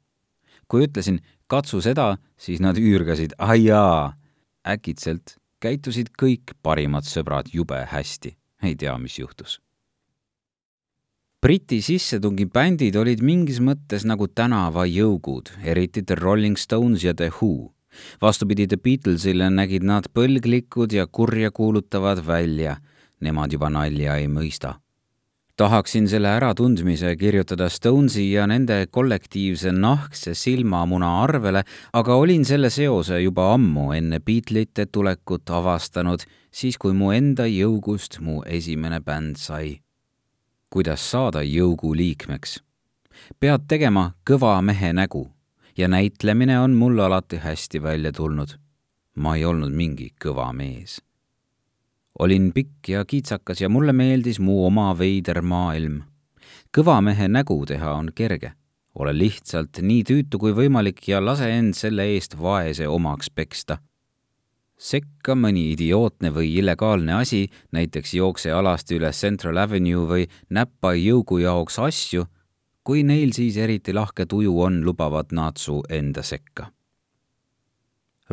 kui 0.67 0.88
ütlesin 0.88 1.19
katsu 1.54 1.82
seda, 1.86 2.16
siis 2.38 2.62
nad 2.63 2.80
üürgasid, 2.82 3.38
ai 3.38 3.68
jaa. 3.68 4.13
äkitselt 4.63 5.36
käitusid 5.63 6.12
kõik 6.20 6.56
parimad 6.63 7.08
sõbrad 7.08 7.52
jube 7.54 7.86
hästi. 7.92 8.36
ei 8.63 8.76
tea, 8.76 8.98
mis 8.98 9.20
juhtus. 9.20 9.60
Briti 11.44 11.82
sissetungibändid 11.84 12.96
olid 12.96 13.20
mingis 13.20 13.60
mõttes 13.60 14.06
nagu 14.08 14.30
tänavajõugud, 14.32 15.52
eriti 15.63 16.04
The 16.04 16.16
Rolling 16.16 16.58
Stones 16.58 17.04
ja 17.04 17.13
The 17.13 17.30
Who. 17.30 17.74
vastupidi 18.22 18.68
The 18.68 18.78
Beatlesile 18.78 19.50
nägid 19.50 19.84
nad 19.84 20.08
põlglikud 20.13 20.96
ja 20.96 21.08
kurjakuulutavad 21.08 22.24
välja. 22.26 22.78
Nemad 23.20 23.52
juba 23.54 23.70
nalja 23.70 24.16
ei 24.18 24.28
mõista 24.28 24.80
tahaksin 25.58 26.08
selle 26.10 26.28
äratundmise 26.28 27.16
kirjutada 27.16 27.70
Stonesi 27.70 28.32
ja 28.32 28.48
nende 28.48 28.88
kollektiivse 28.92 29.72
nahkse 29.72 30.34
silmamuna 30.34 31.22
arvele, 31.24 31.63
aga 31.94 32.16
olin 32.16 32.46
selle 32.46 32.70
seose 32.70 33.22
juba 33.22 33.54
ammu 33.54 33.92
enne 33.94 34.20
Beatlesite 34.20 34.86
tulekut 34.86 35.50
avastanud, 35.50 36.26
siis 36.52 36.78
kui 36.78 36.94
mu 36.94 37.12
enda 37.12 37.46
jõugust 37.46 38.20
mu 38.20 38.42
esimene 38.46 39.00
bänd 39.00 39.38
sai. 39.38 39.80
kuidas 40.70 41.12
saada 41.12 41.42
jõugu 41.46 41.94
liikmeks? 41.96 42.60
pead 43.39 43.68
tegema 43.68 44.12
kõva 44.26 44.58
mehe 44.62 44.94
nägu 44.94 45.28
ja 45.78 45.88
näitlemine 45.88 46.60
on 46.60 46.74
mul 46.74 47.00
alati 47.00 47.38
hästi 47.38 47.84
välja 47.84 48.12
tulnud. 48.12 48.58
ma 49.16 49.36
ei 49.36 49.46
olnud 49.46 49.72
mingi 49.72 50.13
kõva 50.26 50.54
mees 50.54 51.02
olin 52.19 52.52
pikk 52.54 52.89
ja 52.89 53.06
kitsakas 53.06 53.62
ja 53.62 53.69
mulle 53.69 53.93
meeldis 53.93 54.39
mu 54.39 54.65
oma 54.65 54.93
veider 54.97 55.41
maailm. 55.41 56.04
kõva 56.78 57.02
mehe 57.02 57.28
nägu 57.28 57.65
teha 57.65 57.93
on 57.93 58.12
kerge. 58.15 58.54
ole 58.95 59.13
lihtsalt 59.17 59.82
nii 59.82 60.04
tüütu 60.04 60.38
kui 60.39 60.54
võimalik 60.54 61.08
ja 61.08 61.26
lase 61.26 61.49
end 61.49 61.73
selle 61.73 62.04
eest 62.04 62.38
vaese 62.41 62.88
omaks 62.88 63.30
peksta. 63.30 63.78
sekka 64.78 65.36
mõni 65.36 65.71
idiootne 65.71 66.30
või 66.30 66.54
illegaalne 66.58 67.13
asi, 67.13 67.49
näiteks 67.71 68.13
jookse 68.13 68.52
alasti 68.52 68.95
üle 68.95 69.12
Central 69.12 69.58
Avenue 69.58 70.08
või 70.08 70.30
näppa 70.49 70.93
jõugu 70.93 71.38
jaoks 71.38 71.80
asju, 71.80 72.26
kui 72.84 73.04
neil 73.04 73.34
siis 73.34 73.58
eriti 73.58 73.93
lahke 73.93 74.26
tuju 74.26 74.62
on, 74.62 74.84
lubavad 74.86 75.32
nad 75.32 75.58
su 75.58 75.82
enda 75.89 76.21
sekka 76.23 76.71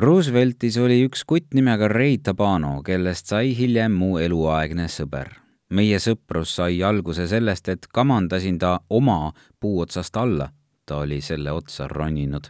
Rooseveltis 0.00 0.78
oli 0.80 1.02
üks 1.04 1.26
kutt 1.28 1.50
nimega 1.52 1.84
Ray 1.92 2.14
Tabano, 2.24 2.78
kellest 2.80 3.28
sai 3.28 3.50
hiljem 3.52 3.92
mu 4.00 4.14
eluaegne 4.16 4.86
sõber. 4.88 5.28
meie 5.68 5.98
sõprus 6.00 6.54
sai 6.56 6.78
alguse 6.82 7.26
sellest, 7.28 7.68
et 7.68 7.86
kamandasin 7.86 8.56
ta 8.58 8.80
oma 8.88 9.32
puu 9.60 9.80
otsast 9.82 10.16
alla. 10.16 10.48
ta 10.86 11.02
oli 11.04 11.20
selle 11.20 11.52
otsa 11.52 11.88
roninud. 11.88 12.48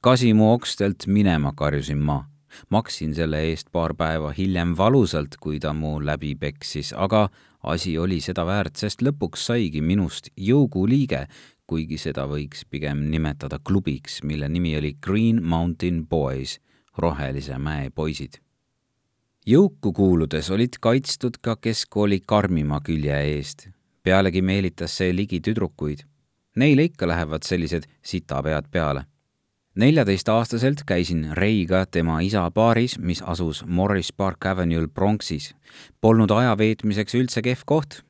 kasi 0.00 0.32
mu 0.32 0.52
okstelt 0.52 1.06
minema, 1.06 1.52
karjusin 1.52 1.98
ma. 1.98 2.24
maksin 2.70 3.14
selle 3.14 3.42
eest 3.50 3.68
paar 3.72 3.94
päeva 3.94 4.32
hiljem 4.32 4.74
valusalt, 4.76 5.36
kui 5.36 5.60
ta 5.60 5.72
mu 5.72 6.00
läbi 6.00 6.34
peksis, 6.34 6.94
aga 6.96 7.28
asi 7.62 7.98
oli 7.98 8.20
seda 8.20 8.46
väärt, 8.46 8.76
sest 8.76 9.02
lõpuks 9.02 9.46
saigi 9.46 9.82
minust 9.82 10.30
jõuguliige, 10.36 11.26
kuigi 11.66 11.98
seda 11.98 12.24
võiks 12.24 12.64
pigem 12.64 13.10
nimetada 13.10 13.58
klubiks, 13.58 14.22
mille 14.22 14.48
nimi 14.48 14.76
oli 14.76 14.96
Green 15.00 15.44
Mountain 15.44 16.06
Boys 16.06 16.58
Rohelise 16.98 17.58
mäe 17.58 17.90
poisid. 17.90 18.40
jõuku 19.46 19.92
kuuludes 19.92 20.50
olid 20.50 20.76
kaitstud 20.80 21.38
ka 21.42 21.56
keskkooli 21.56 22.20
karmima 22.26 22.80
külje 22.80 23.14
eest. 23.34 23.68
pealegi 24.02 24.42
meelitas 24.42 24.96
see 24.96 25.12
ligi 25.16 25.40
tüdrukuid. 25.40 26.02
Neile 26.56 26.84
ikka 26.84 27.08
lähevad 27.08 27.42
sellised 27.42 27.86
sitapead 28.02 28.70
peale. 28.70 29.04
neljateistaastaselt 29.74 30.82
käisin 30.86 31.30
Reiga 31.32 31.86
tema 31.86 32.20
isa 32.20 32.50
baaris, 32.50 32.98
mis 32.98 33.22
asus 33.22 33.64
Morris 33.66 34.12
Park 34.12 34.46
Avenue'l 34.46 34.88
Bronxis. 34.88 35.54
Polnud 36.00 36.30
aja 36.30 36.58
veetmiseks 36.58 37.14
üldse 37.14 37.42
kehv 37.42 37.62
koht. 37.66 38.02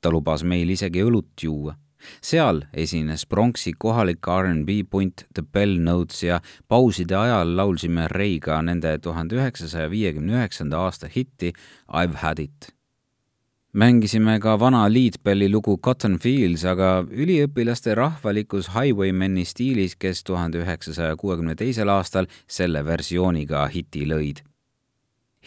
ta 0.00 0.10
lubas 0.10 0.44
meil 0.44 0.68
isegi 0.68 1.02
õlut 1.02 1.42
juua 1.42 1.74
seal 2.22 2.62
esines 2.72 3.26
Bronxi 3.26 3.72
kohalik 3.78 4.26
R'n'B 4.26 4.82
punt 4.90 5.26
The 5.34 5.42
Bell 5.42 5.78
Notes 5.82 6.22
ja 6.22 6.40
pauside 6.68 7.16
ajal 7.16 7.56
laulsime 7.56 8.08
Reiga 8.08 8.62
nende 8.62 8.98
tuhande 8.98 9.38
üheksasaja 9.38 9.90
viiekümne 9.90 10.38
üheksanda 10.38 10.80
aasta 10.86 11.10
hitti 11.14 11.52
I've 11.88 12.22
had 12.22 12.38
it. 12.38 12.74
mängisime 13.72 14.40
ka 14.40 14.56
vana 14.60 14.88
Leadbelli 14.88 15.48
lugu 15.52 15.76
Cotton 15.78 16.18
Fields, 16.18 16.64
aga 16.64 17.04
üliõpilaste 17.04 17.94
rahvalikus 17.94 18.72
Highwaymani 18.74 19.44
stiilis, 19.44 19.94
kes 19.94 20.24
tuhande 20.24 20.64
üheksasaja 20.64 21.16
kuuekümne 21.16 21.54
teisel 21.54 21.88
aastal 21.88 22.26
selle 22.46 22.84
versiooniga 22.84 23.66
hiti 23.68 24.06
lõid 24.08 24.42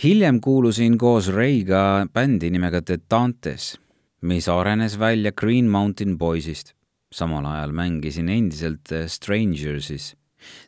hiljem 0.04 0.40
kuulusin 0.42 0.98
koos 0.98 1.28
Reiga 1.28 2.08
bändi 2.14 2.50
nimega 2.50 2.82
The 2.82 2.98
Dantes 3.12 3.76
mis 4.22 4.48
arenes 4.48 5.00
välja 5.00 5.32
Green 5.32 5.70
Mountain 5.70 6.18
Boysist. 6.18 6.74
samal 7.12 7.46
ajal 7.46 7.72
mängisin 7.72 8.30
endiselt 8.30 8.90
Strangersis. 9.08 10.16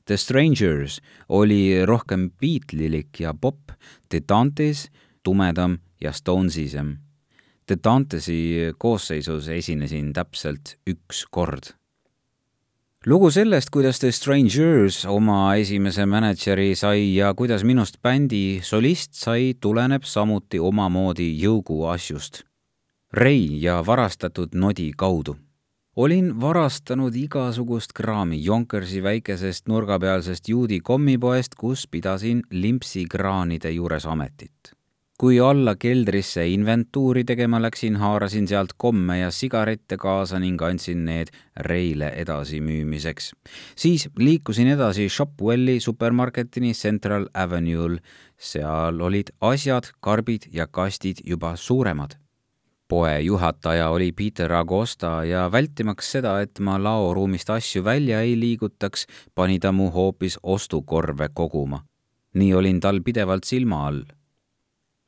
The 0.05 0.17
Strangers 0.17 0.99
oli 1.29 1.85
rohkem 1.85 2.31
Beatlilik 2.31 3.19
ja 3.19 3.33
pop, 3.33 3.71
The 4.09 4.19
Dantes 4.29 4.89
tumedam 5.23 5.77
ja 6.01 6.11
Stonesisem. 6.11 6.97
The 7.65 7.77
Dantesi 7.83 8.73
koosseisus 8.77 9.47
esinesin 9.47 10.13
täpselt 10.13 10.75
üks 10.89 11.23
kord 11.31 11.71
lugu 13.05 13.31
sellest, 13.31 13.69
kuidas 13.69 13.99
The 13.99 14.11
Strangers 14.11 15.05
oma 15.05 15.55
esimese 15.59 16.05
mänedžeri 16.07 16.71
sai 16.75 17.15
ja 17.15 17.33
kuidas 17.33 17.63
minust 17.63 18.01
bändi 18.01 18.61
solist 18.63 19.13
sai, 19.19 19.53
tuleneb 19.59 20.07
samuti 20.07 20.59
omamoodi 20.59 21.27
jõugu 21.39 21.83
asjust 21.91 22.43
rei 23.13 23.61
ja 23.61 23.85
varastatud 23.85 24.55
nodi 24.55 24.91
kaudu. 24.97 25.35
olin 25.95 26.41
varastanud 26.41 27.15
igasugust 27.15 27.93
kraami 27.93 28.43
Jonkersi 28.45 29.03
väikesest 29.03 29.67
nurgapealsest 29.67 30.49
juudi 30.49 30.79
kommipoest, 30.79 31.55
kus 31.55 31.87
pidasin 31.87 32.41
limpsikraanide 32.49 33.71
juures 33.71 34.05
ametit. 34.05 34.73
kui 35.17 35.39
alla 35.39 35.75
keldrisse 35.75 36.47
inventuuri 36.47 37.23
tegema 37.23 37.61
läksin, 37.61 37.95
haarasin 37.95 38.47
sealt 38.47 38.73
komme 38.77 39.19
ja 39.19 39.31
sigarette 39.31 39.97
kaasa 39.97 40.39
ning 40.39 40.61
andsin 40.61 41.05
need 41.05 41.27
Reile 41.57 42.09
edasimüümiseks. 42.15 43.31
siis 43.75 44.09
liikusin 44.17 44.67
edasi 44.67 45.09
Shopwelli 45.09 45.79
supermarketini 45.79 46.73
Central 46.73 47.27
Avenue'l. 47.33 47.97
seal 48.37 49.01
olid 49.01 49.29
asjad, 49.41 49.83
karbid 49.99 50.41
ja 50.51 50.67
kastid 50.67 51.17
juba 51.23 51.55
suuremad 51.55 52.22
poe 52.93 53.21
juhataja 53.21 53.89
oli 53.89 54.11
Peter 54.11 54.51
Agosta 54.53 55.23
ja 55.25 55.47
vältimaks 55.51 56.11
seda, 56.13 56.33
et 56.45 56.59
ma 56.61 56.75
laoruumist 56.77 57.49
asju 57.49 57.81
välja 57.85 58.19
ei 58.21 58.35
liigutaks, 58.37 59.07
pani 59.35 59.57
ta 59.59 59.71
mu 59.73 59.87
hoopis 59.95 60.37
ostukorve 60.43 61.29
koguma. 61.33 61.79
nii 62.33 62.53
olin 62.53 62.79
tal 62.79 63.01
pidevalt 63.05 63.49
silma 63.49 63.87
all. 63.87 64.03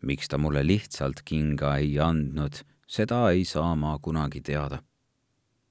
miks 0.01 0.29
ta 0.29 0.37
mulle 0.37 0.65
lihtsalt 0.65 1.21
kinga 1.25 1.75
ei 1.77 1.99
andnud, 1.99 2.63
seda 2.87 3.29
ei 3.29 3.45
saa 3.45 3.75
ma 3.75 3.99
kunagi 4.01 4.41
teada. 4.41 4.81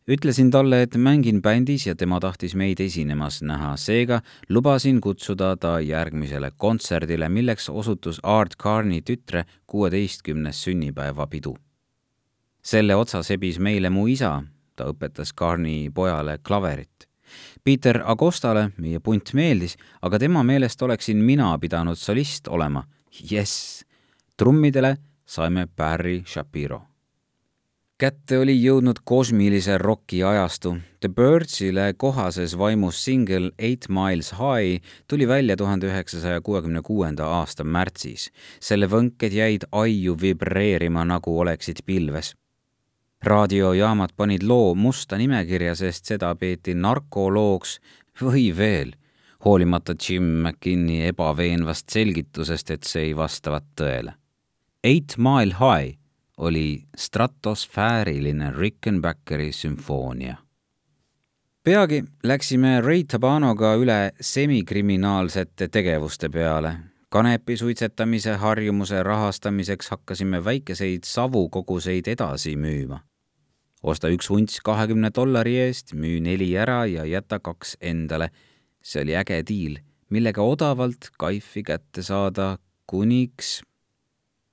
ütlesin 0.06 0.50
talle, 0.54 0.82
et 0.82 0.94
mängin 0.94 1.42
bändis 1.42 1.86
ja 1.86 1.94
tema 1.94 2.20
tahtis 2.20 2.54
meid 2.54 2.80
esinemas 2.80 3.42
näha, 3.42 3.74
seega 3.76 4.22
lubasin 4.48 5.00
kutsuda 5.00 5.56
ta 5.56 5.80
järgmisele 5.80 6.52
kontserdile, 6.56 7.28
milleks 7.28 7.68
osutus 7.68 8.20
Art 8.22 8.54
Carney 8.62 9.02
tütre 9.02 9.46
kuueteistkümnes 9.66 10.64
sünnipäevapidu 10.64 11.58
selle 12.64 12.96
otsa 12.96 13.22
sebis 13.22 13.58
meile 13.60 13.90
mu 13.92 14.06
isa, 14.08 14.38
ta 14.76 14.88
õpetas 14.90 15.34
Carney 15.36 15.90
pojale 15.94 16.38
klaverit. 16.42 17.08
Peter 17.64 18.00
Agostale 18.04 18.70
meie 18.78 19.00
punt 19.00 19.32
meeldis, 19.34 19.76
aga 20.02 20.18
tema 20.20 20.42
meelest 20.46 20.82
oleksin 20.82 21.20
mina 21.24 21.52
pidanud 21.58 21.98
solist 21.98 22.48
olema. 22.48 22.84
jess! 23.30 23.84
trummidele 24.36 24.96
saime 25.26 25.66
Barry 25.76 26.22
Shapiro. 26.26 26.82
kätte 27.98 28.38
oli 28.38 28.56
jõudnud 28.58 28.98
kosmilise 29.04 29.78
roki 29.78 30.22
ajastu. 30.22 30.76
The 31.00 31.08
Birdsile 31.08 31.92
kohases 31.96 32.58
vaimus 32.58 33.04
singel 33.04 33.50
Eight 33.58 33.88
Miles 33.88 34.32
High 34.32 34.82
tuli 35.08 35.28
välja 35.28 35.56
tuhande 35.56 35.86
üheksasaja 35.86 36.40
kuuekümne 36.40 36.82
kuuenda 36.82 37.26
aasta 37.26 37.64
märtsis. 37.64 38.30
selle 38.60 38.86
võnked 38.86 39.32
jäid 39.32 39.64
aiu 39.72 40.16
vibreerima, 40.20 41.04
nagu 41.04 41.38
oleksid 41.40 41.84
pilves 41.86 42.34
raadiojaamad 43.26 44.10
panid 44.16 44.42
loo 44.42 44.74
musta 44.74 45.16
nimekirja, 45.16 45.74
sest 45.74 46.04
seda 46.12 46.34
peeti 46.34 46.74
narkoloogs 46.74 47.78
või 48.20 48.50
veel, 48.56 48.92
hoolimata 49.44 49.94
Jim 49.94 50.24
McKinney 50.42 51.08
ebaveenvast 51.08 51.88
selgitusest, 51.92 52.70
et 52.70 52.84
see 52.84 53.10
ei 53.10 53.16
vastavat 53.16 53.66
tõele. 53.80 54.14
Eight 54.84 55.16
Mile 55.18 55.56
High 55.60 55.98
oli 56.36 56.84
stratosfääriline 56.96 58.52
Rickenbackeri 58.56 59.52
sümfoonia. 59.52 60.36
peagi 61.64 62.04
läksime 62.24 62.80
Ray 62.80 63.04
Tabanoga 63.04 63.74
üle 63.74 64.12
semikriminaalsete 64.20 65.68
tegevuste 65.68 66.28
peale 66.28 66.74
kanepi 67.14 67.56
suitsetamise 67.56 68.32
harjumuse 68.34 69.02
rahastamiseks 69.02 69.88
hakkasime 69.90 70.44
väikeseid 70.44 71.06
savukoguseid 71.06 72.06
edasi 72.06 72.56
müüma. 72.56 72.98
Osta 73.84 74.08
üks 74.08 74.30
unts 74.32 74.60
kahekümne 74.64 75.10
dollari 75.14 75.58
eest, 75.66 75.92
müü 75.92 76.20
neli 76.24 76.54
ära 76.56 76.84
ja 76.88 77.04
jäta 77.04 77.38
kaks 77.38 77.76
endale. 77.80 78.30
see 78.84 79.00
oli 79.00 79.14
äge 79.16 79.38
diil, 79.48 79.78
millega 80.10 80.42
odavalt 80.42 81.08
kaifi 81.18 81.62
kätte 81.62 82.02
saada, 82.02 82.58
kuniks 82.86 83.62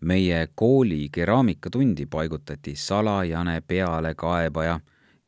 meie 0.01 0.47
kooli 0.55 1.09
keraamikatundi 1.11 2.05
paigutati 2.05 2.75
salajane 2.75 3.61
pealekaebaja, 3.61 4.79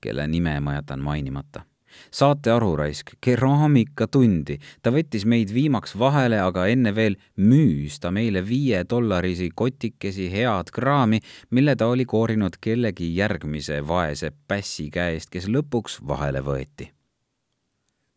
kelle 0.01 0.27
nime 0.27 0.59
ma 0.59 0.79
jätan 0.79 1.03
mainimata 1.03 1.65
saate 2.11 2.51
aru, 2.53 2.73
raisk, 2.79 3.15
keraamikatundi, 3.23 4.59
ta 4.81 4.93
võttis 4.95 5.27
meid 5.29 5.53
viimaks 5.53 5.97
vahele, 5.99 6.39
aga 6.39 6.67
enne 6.71 6.95
veel 6.95 7.19
müüs 7.37 7.99
ta 8.03 8.11
meile 8.11 8.43
viiedollarise 8.47 9.49
kotikesi 9.55 10.29
head 10.33 10.73
kraami, 10.73 11.21
mille 11.51 11.75
ta 11.75 11.91
oli 11.91 12.05
koorinud 12.05 12.59
kellegi 12.61 13.13
järgmise 13.17 13.81
vaese 13.87 14.33
pässi 14.47 14.89
käest, 14.93 15.31
kes 15.33 15.49
lõpuks 15.51 16.01
vahele 16.07 16.43
võeti 16.43 16.93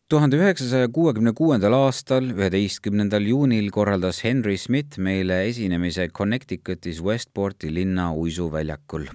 tuhande 0.07 0.37
üheksasaja 0.39 0.87
kuuekümne 0.95 1.33
kuuendal 1.35 1.73
aastal, 1.75 2.29
üheteistkümnendal 2.31 3.25
juunil 3.27 3.65
korraldas 3.75 4.21
Henry 4.23 4.55
Smith 4.57 5.01
meile 5.03 5.41
esinemise 5.49 6.07
Connecticutis 6.07 7.01
Westporti 7.03 7.73
linna 7.73 8.13
uisuväljakul. 8.15 9.09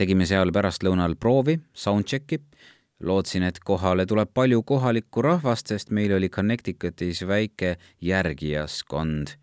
tegime 0.00 0.24
seal 0.26 0.52
pärastlõunal 0.52 1.18
proovi, 1.20 1.58
soundchecki 1.72 2.40
lootsin, 3.00 3.42
et 3.42 3.58
kohale 3.64 4.06
tuleb 4.06 4.30
palju 4.34 4.62
kohalikku 4.62 5.22
rahvast, 5.22 5.72
sest 5.72 5.90
meil 5.90 6.12
oli 6.16 6.28
Connecticutis 6.28 7.26
väike 7.26 7.76
järgijaskond. 8.00 9.36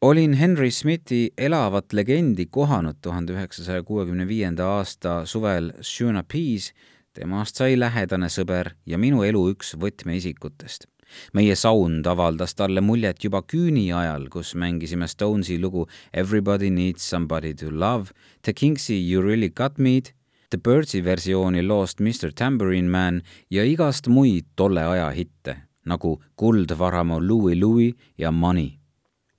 olin 0.00 0.32
Henry 0.32 0.70
Smithi 0.70 1.30
elavat 1.38 1.92
legendi 1.92 2.46
kohanud 2.46 2.96
tuhande 3.02 3.32
üheksasaja 3.32 3.82
kuuekümne 3.82 4.28
viienda 4.28 4.66
aasta 4.66 5.24
suvel 5.26 5.72
Shunapis, 5.82 6.72
temast 7.14 7.56
sai 7.56 7.78
lähedane 7.78 8.28
sõber 8.28 8.74
ja 8.86 8.98
minu 8.98 9.24
elu 9.24 9.48
üks 9.50 9.74
võtmeisikutest. 9.80 10.86
Meie 11.32 11.54
sound 11.54 12.06
avaldas 12.06 12.54
talle 12.58 12.82
muljet 12.82 13.24
juba 13.24 13.42
küüni 13.42 13.92
ajal, 13.94 14.28
kus 14.28 14.54
mängisime 14.54 15.06
Stonesi 15.08 15.58
lugu 15.62 15.86
Everybody 16.12 16.70
needs 16.70 17.08
somebody 17.08 17.54
to 17.54 17.70
love, 17.70 18.12
The 18.42 18.52
Kingsi 18.52 18.98
You 19.10 19.22
really 19.22 19.48
got 19.48 19.78
me'd 19.78 20.15
The 20.50 20.58
Birdsi 20.58 21.02
versiooni 21.04 21.62
loost 21.66 22.00
Mr 22.00 22.32
Tambourine 22.32 22.88
Man 22.88 23.22
ja 23.50 23.64
igast 23.64 24.06
muid 24.06 24.46
tolle 24.56 24.84
aja 24.86 25.10
hitte, 25.10 25.56
nagu 25.86 26.20
Kuldvaramu 26.36 27.18
Louie 27.20 27.58
Louie 27.60 27.92
ja 28.18 28.30
Money. 28.30 28.78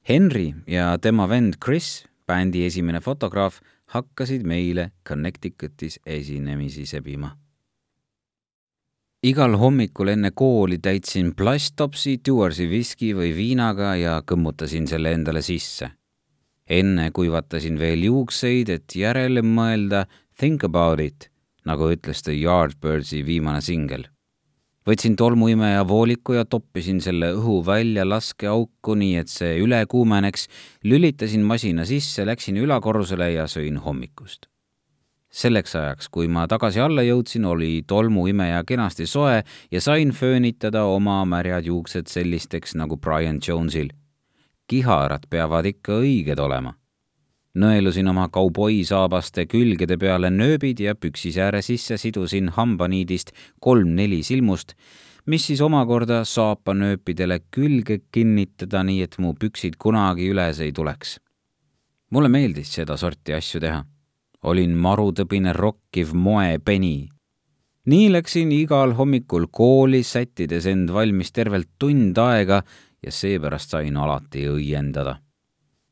Henry 0.10 0.54
ja 0.68 0.98
tema 0.98 1.30
vend 1.30 1.56
Chris, 1.64 2.06
bändi 2.28 2.66
esimene 2.66 3.00
fotograaf, 3.04 3.60
hakkasid 3.92 4.44
meile 4.44 4.92
Connecticutis 5.08 6.00
esinemisi 6.06 6.86
sebima. 6.86 7.38
igal 9.24 9.58
hommikul 9.58 10.08
enne 10.08 10.32
kooli 10.32 10.78
täitsin 10.78 11.34
plasttopsi 11.36 12.20
Dewarsi 12.26 12.68
viski 12.70 13.14
või 13.16 13.34
viinaga 13.36 13.96
ja 13.96 14.22
kõmmutasin 14.22 14.88
selle 14.88 15.12
endale 15.12 15.42
sisse. 15.42 15.90
enne 16.70 17.12
kuivatasin 17.12 17.80
veel 17.80 18.04
juukseid, 18.04 18.70
et 18.70 18.96
järele 18.96 19.42
mõelda, 19.42 20.06
Think 20.38 20.64
about 20.64 21.00
it, 21.02 21.32
nagu 21.66 21.88
ütles 21.90 22.20
The 22.22 22.36
Yardbirdsi 22.38 23.24
viimane 23.26 23.62
singel. 23.66 24.04
võtsin 24.86 25.18
tolmuimeja 25.18 25.82
vooliku 25.90 26.36
ja 26.38 26.44
toppisin 26.46 27.02
selle 27.02 27.32
õhu 27.36 27.56
välja 27.66 28.06
laskeauku, 28.06 28.94
nii 29.02 29.18
et 29.18 29.34
see 29.34 29.58
üle 29.60 29.82
kuumeneks, 29.90 30.46
lülitasin 30.86 31.42
masina 31.42 31.88
sisse, 31.90 32.22
läksin 32.26 32.62
ülakorrusele 32.62 33.32
ja 33.32 33.48
sõin 33.50 33.82
hommikust. 33.82 34.46
selleks 35.34 35.76
ajaks, 35.76 36.08
kui 36.10 36.28
ma 36.28 36.48
tagasi 36.48 36.80
alla 36.86 37.02
jõudsin, 37.02 37.46
oli 37.46 37.84
tolmuimeja 37.88 38.64
kenasti 38.64 39.08
soe 39.08 39.44
ja 39.72 39.82
sain 39.82 40.12
föönitada 40.12 40.84
oma 40.86 41.24
märjad 41.26 41.66
juuksed 41.66 42.08
sellisteks 42.08 42.76
nagu 42.76 42.98
Brian 42.98 43.40
Jonesil. 43.48 43.90
kiharad 44.68 45.26
peavad 45.30 45.66
ikka 45.66 45.98
õiged 45.98 46.40
olema 46.40 46.77
nõelusin 47.58 48.08
oma 48.12 48.28
kauboisaabaste 48.34 49.48
külgede 49.50 49.98
peale 50.00 50.30
nööbid 50.34 50.80
ja 50.84 50.96
püksisääre 50.96 51.64
sisse 51.66 51.98
sidusin 51.98 52.52
hambaniidist 52.56 53.34
kolm-neli 53.64 54.22
silmust, 54.24 54.76
mis 55.26 55.48
siis 55.50 55.62
omakorda 55.62 56.24
saapanööpidele 56.26 57.42
külge 57.52 58.00
kinnitada, 58.12 58.84
nii 58.84 59.02
et 59.08 59.18
mu 59.20 59.34
püksid 59.34 59.78
kunagi 59.80 60.30
üles 60.32 60.62
ei 60.64 60.72
tuleks. 60.72 61.20
mulle 62.10 62.30
meeldis 62.30 62.74
sedasorti 62.74 63.34
asju 63.34 63.60
teha. 63.60 63.84
olin 64.44 64.78
marutõbine 64.78 65.54
rokkiv 65.54 66.14
moepeni. 66.14 67.10
nii 67.86 68.12
läksin 68.12 68.52
igal 68.52 68.94
hommikul 68.94 69.48
kooli, 69.52 70.04
sättides 70.04 70.66
end 70.66 70.90
valmis 70.90 71.32
tervelt 71.32 71.70
tund 71.80 72.18
aega 72.18 72.64
ja 73.04 73.12
seepärast 73.12 73.70
sain 73.70 73.98
alati 73.98 74.48
õiendada 74.48 75.27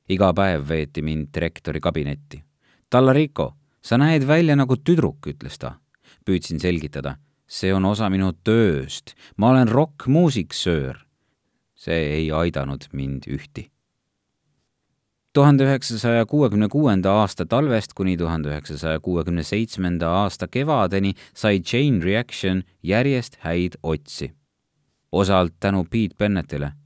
iga 0.09 0.31
päev 0.33 0.67
veeti 0.69 1.01
mind 1.01 1.29
direktori 1.33 1.81
kabinetti. 1.81 2.41
Tallarico, 2.89 3.53
sa 3.81 3.97
näed 3.97 4.25
välja 4.27 4.55
nagu 4.55 4.77
tüdruk, 4.77 5.25
ütles 5.27 5.57
ta. 5.59 5.79
püüdsin 6.25 6.59
selgitada. 6.59 7.17
see 7.47 7.73
on 7.73 7.85
osa 7.85 8.09
minu 8.09 8.31
tööst, 8.43 9.13
ma 9.37 9.49
olen 9.49 9.67
rokkmuusik, 9.67 10.53
söör. 10.53 11.05
see 11.75 11.93
ei 12.17 12.31
aidanud 12.31 12.87
mind 12.93 13.23
ühti. 13.27 13.69
tuhande 15.33 15.63
üheksasaja 15.63 16.25
kuuekümne 16.25 16.67
kuuenda 16.67 17.11
aasta 17.11 17.45
talvest 17.45 17.93
kuni 17.93 18.17
tuhande 18.17 18.49
üheksasaja 18.49 18.99
kuuekümne 18.99 19.43
seitsmenda 19.43 20.09
aasta 20.09 20.47
kevadeni 20.47 21.13
sai 21.33 21.59
Chain 21.59 22.03
Reaction 22.03 22.63
järjest 22.83 23.37
häid 23.39 23.73
otsi. 23.83 24.33
osalt 25.11 25.53
tänu 25.59 25.83
Pete 25.83 26.15
Bennettile 26.17 26.84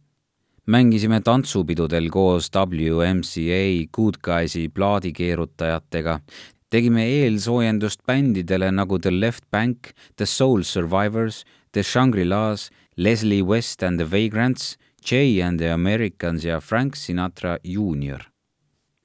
mängisime 0.69 1.21
tantsupidudel 1.21 2.09
koos 2.13 2.49
WMCA 2.53 3.87
Good 3.93 4.19
Guysi 4.23 4.69
plaadikeerutajatega, 4.69 6.19
tegime 6.69 7.05
eelsoojendust 7.09 8.03
bändidele 8.07 8.69
nagu 8.71 8.99
The 8.99 9.11
Left 9.11 9.43
Bank, 9.51 9.89
The 10.15 10.25
Soul 10.25 10.63
Survivors, 10.63 11.45
The 11.71 11.83
Shangri-Las, 11.83 12.69
Leslie 12.97 13.41
West 13.41 13.83
and 13.83 13.99
the 13.99 14.11
Vagrants, 14.11 14.77
Jay 15.11 15.41
and 15.41 15.59
the 15.59 15.71
Americans 15.71 16.45
ja 16.45 16.59
Frank 16.59 16.95
Sinatra 16.95 17.57
Junior. 17.63 18.21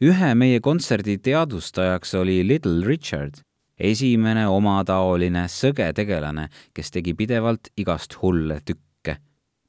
ühe 0.05 0.35
meie 0.35 0.61
kontserdi 0.61 1.17
teadvustajaks 1.19 2.15
oli 2.15 2.43
Little 2.45 2.85
Richard, 2.85 3.41
esimene 3.79 4.45
omataoline 4.49 5.47
sõge 5.49 5.87
tegelane, 5.97 6.49
kes 6.75 6.91
tegi 6.91 7.15
pidevalt 7.15 7.71
igast 7.77 8.19
hulle 8.23 8.61
tükke. 8.61 9.17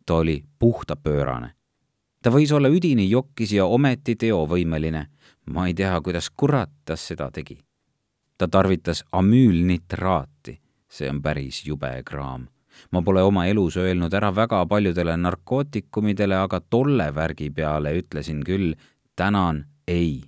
ta 0.06 0.16
oli 0.16 0.44
puhtapöörane 0.60 1.56
ta 2.26 2.32
võis 2.34 2.50
olla 2.58 2.72
üdini 2.74 3.06
jokkis 3.06 3.52
ja 3.54 3.68
ometi 3.70 4.16
teovõimeline. 4.18 5.06
ma 5.54 5.68
ei 5.68 5.76
tea, 5.78 5.94
kuidas 6.02 6.32
kurat 6.34 6.72
ta 6.86 6.96
seda 6.98 7.30
tegi. 7.32 7.60
ta 8.38 8.48
tarvitas 8.48 9.04
amüülnitraati, 9.12 10.60
see 10.90 11.10
on 11.10 11.22
päris 11.22 11.62
jube 11.66 12.02
kraam. 12.06 12.48
ma 12.92 13.02
pole 13.02 13.22
oma 13.22 13.46
elus 13.46 13.78
öelnud 13.78 14.14
ära 14.14 14.32
väga 14.36 14.66
paljudele 14.66 15.18
narkootikumidele, 15.18 16.36
aga 16.36 16.60
tolle 16.60 17.12
värgi 17.16 17.50
peale 17.50 17.94
ütlesin 18.02 18.44
küll 18.44 18.74
tänan, 19.16 19.66
ei. 19.88 20.24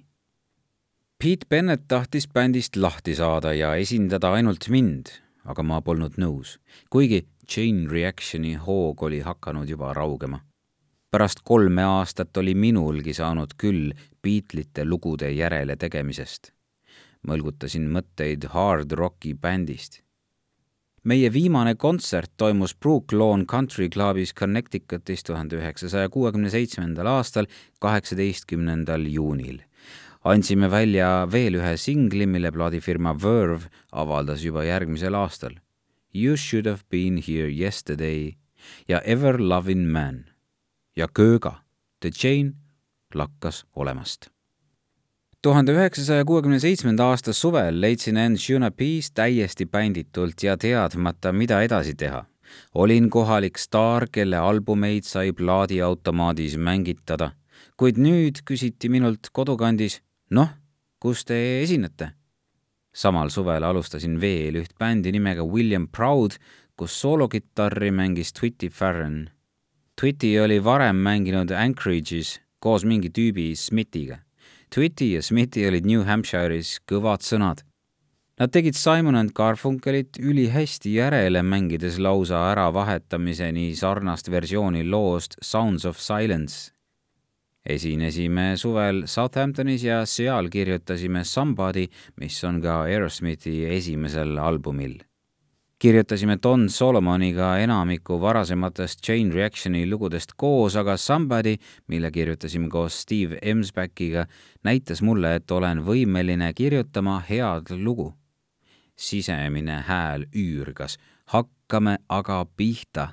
Pete 1.18 1.48
Bennett 1.50 1.88
tahtis 1.88 2.28
bändist 2.28 2.76
lahti 2.76 3.16
saada 3.16 3.54
ja 3.54 3.74
esindada 3.76 4.32
ainult 4.34 4.70
mind, 4.70 5.10
aga 5.46 5.64
ma 5.64 5.82
polnud 5.82 6.14
nõus, 6.18 6.60
kuigi 6.90 7.26
Chain 7.48 7.90
Reactioni 7.90 8.54
hoog 8.54 9.02
oli 9.04 9.20
hakanud 9.26 9.70
juba 9.70 9.94
raugema 9.94 10.47
pärast 11.12 11.40
kolme 11.44 11.84
aastat 11.84 12.38
oli 12.38 12.56
minulgi 12.56 13.14
saanud 13.14 13.56
küll 13.58 13.94
Beatlesite 14.24 14.86
lugude 14.86 15.32
järele 15.32 15.76
tegemisest. 15.76 16.52
mõlgutasin 17.28 17.88
mõtteid 17.92 18.46
hard 18.54 18.92
rocki 18.92 19.34
bändist. 19.34 20.02
meie 21.04 21.34
viimane 21.34 21.76
kontsert 21.76 22.32
toimus 22.38 22.76
Brook 22.76 23.12
Lawn 23.12 23.46
Country 23.46 23.90
Clubis 23.90 24.34
Connecticutis 24.34 25.24
tuhande 25.24 25.56
üheksasaja 25.56 26.10
kuuekümne 26.10 26.50
seitsmendal 26.50 27.08
aastal, 27.08 27.46
kaheksateistkümnendal 27.80 29.06
juunil 29.08 29.62
andsime 30.24 30.68
välja 30.72 31.28
veel 31.32 31.56
ühe 31.56 31.78
singli, 31.78 32.26
mille 32.28 32.52
plaadifirma 32.52 33.16
Verve 33.24 33.70
avaldas 33.92 34.44
juba 34.44 34.64
järgmisel 34.64 35.16
aastal. 35.16 35.56
You 36.14 36.36
should 36.38 36.66
have 36.66 36.84
been 36.90 37.18
here 37.18 37.50
yesterday 37.50 38.36
ja 38.88 39.02
Ever 39.06 39.40
loving 39.40 39.88
man 39.92 40.26
ja 40.98 41.08
kööga. 41.08 41.62
The 42.02 42.12
Chain 42.12 42.56
lakkas 43.14 43.66
olemast. 43.76 44.30
tuhande 45.42 45.72
üheksasaja 45.72 46.26
kuuekümne 46.26 46.60
seitsmenda 46.60 47.06
aasta 47.08 47.34
suvel 47.34 47.82
leidsin 47.82 48.18
end 48.18 48.38
Shunapis 48.38 49.12
täiesti 49.12 49.66
bänditult 49.66 50.44
ja 50.44 50.58
teadmata, 50.58 51.32
mida 51.32 51.62
edasi 51.62 51.96
teha. 51.96 52.26
olin 52.74 53.10
kohalik 53.10 53.58
staar, 53.58 54.08
kelle 54.12 54.38
albumeid 54.38 55.04
sai 55.04 55.32
plaadiautomaadis 55.32 56.58
mängitada. 56.58 57.32
kuid 57.78 57.98
nüüd 57.98 58.42
küsiti 58.46 58.90
minult 58.90 59.30
kodukandis, 59.32 60.02
noh, 60.30 60.50
kus 61.00 61.26
te 61.26 61.62
esinete? 61.62 62.12
samal 62.94 63.30
suvel 63.30 63.64
alustasin 63.64 64.22
veel 64.22 64.56
üht 64.56 64.74
bändi 64.80 65.12
nimega 65.12 65.46
William 65.46 65.88
Proud, 65.88 66.32
kus 66.78 67.02
soolokitarri 67.02 67.92
mängis 67.92 68.34
Twitty 68.34 68.70
Farron. 68.70 69.30
Twitty 70.02 70.38
oli 70.40 70.60
varem 70.64 70.96
mänginud 70.96 71.50
Anchorage'is 71.50 72.38
koos 72.60 72.86
mingi 72.86 73.10
tüübi 73.10 73.56
Smithiga. 73.56 74.20
Twitty 74.76 75.06
ja 75.16 75.22
Smithi 75.22 75.66
olid 75.68 75.88
New 75.90 76.04
Hampshire'is 76.06 76.78
kõvad 76.86 77.26
sõnad. 77.26 77.64
Nad 78.38 78.54
tegid 78.54 78.78
Simon 78.78 79.18
and 79.18 79.34
Garfunkelit 79.34 80.20
ülihästi 80.22 80.94
järele, 81.00 81.42
mängides 81.42 81.98
lausa 81.98 82.46
äravahetamise 82.52 83.50
sarnast 83.74 84.30
versiooni 84.30 84.86
loost 84.86 85.36
Sounds 85.42 85.86
of 85.86 85.98
Silence 85.98 86.78
esinesime 87.68 88.56
suvel 88.58 89.04
Southamptonis 89.06 89.84
ja 89.84 90.06
seal 90.06 90.50
kirjutasime 90.50 91.24
Somebody, 91.24 91.88
mis 92.22 92.40
on 92.48 92.62
ka 92.64 92.82
Aerosmithi 92.88 93.66
esimesel 93.78 94.38
albumil. 94.38 95.00
Kirjutasime 95.80 96.38
Don 96.44 96.70
Solomoniga 96.70 97.58
enamiku 97.62 98.22
varasematest 98.22 99.02
Chain 99.02 99.32
Reactioni 99.34 99.86
lugudest 99.90 100.34
koos, 100.36 100.76
aga 100.76 100.98
Somebody, 100.98 101.58
mille 101.88 102.12
kirjutasime 102.12 102.70
koos 102.70 103.02
Steve 103.02 103.38
Emsbackiga, 103.42 104.26
näitas 104.64 105.02
mulle, 105.02 105.36
et 105.36 105.52
olen 105.52 105.84
võimeline 105.86 106.54
kirjutama 106.54 107.20
head 107.30 107.76
lugu. 107.78 108.14
sisemine 108.98 109.84
hääl 109.86 110.24
üürgas, 110.34 110.98
hakkame 111.26 111.98
aga 112.10 112.46
pihta. 112.58 113.10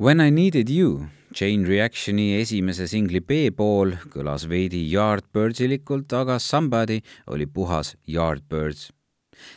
When 0.00 0.20
I 0.20 0.30
needed 0.30 0.68
you 0.68 1.06
Chain 1.34 1.66
Reactioni 1.66 2.40
esimese 2.40 2.88
singli 2.90 3.20
B-pool 3.20 3.94
kõlas 4.10 4.48
veidi 4.48 4.82
Yardbirdsilikult, 4.92 6.12
aga 6.12 6.38
Somebody 6.38 6.98
oli 7.26 7.46
puhas 7.46 7.94
Yardbirds. 8.06 8.90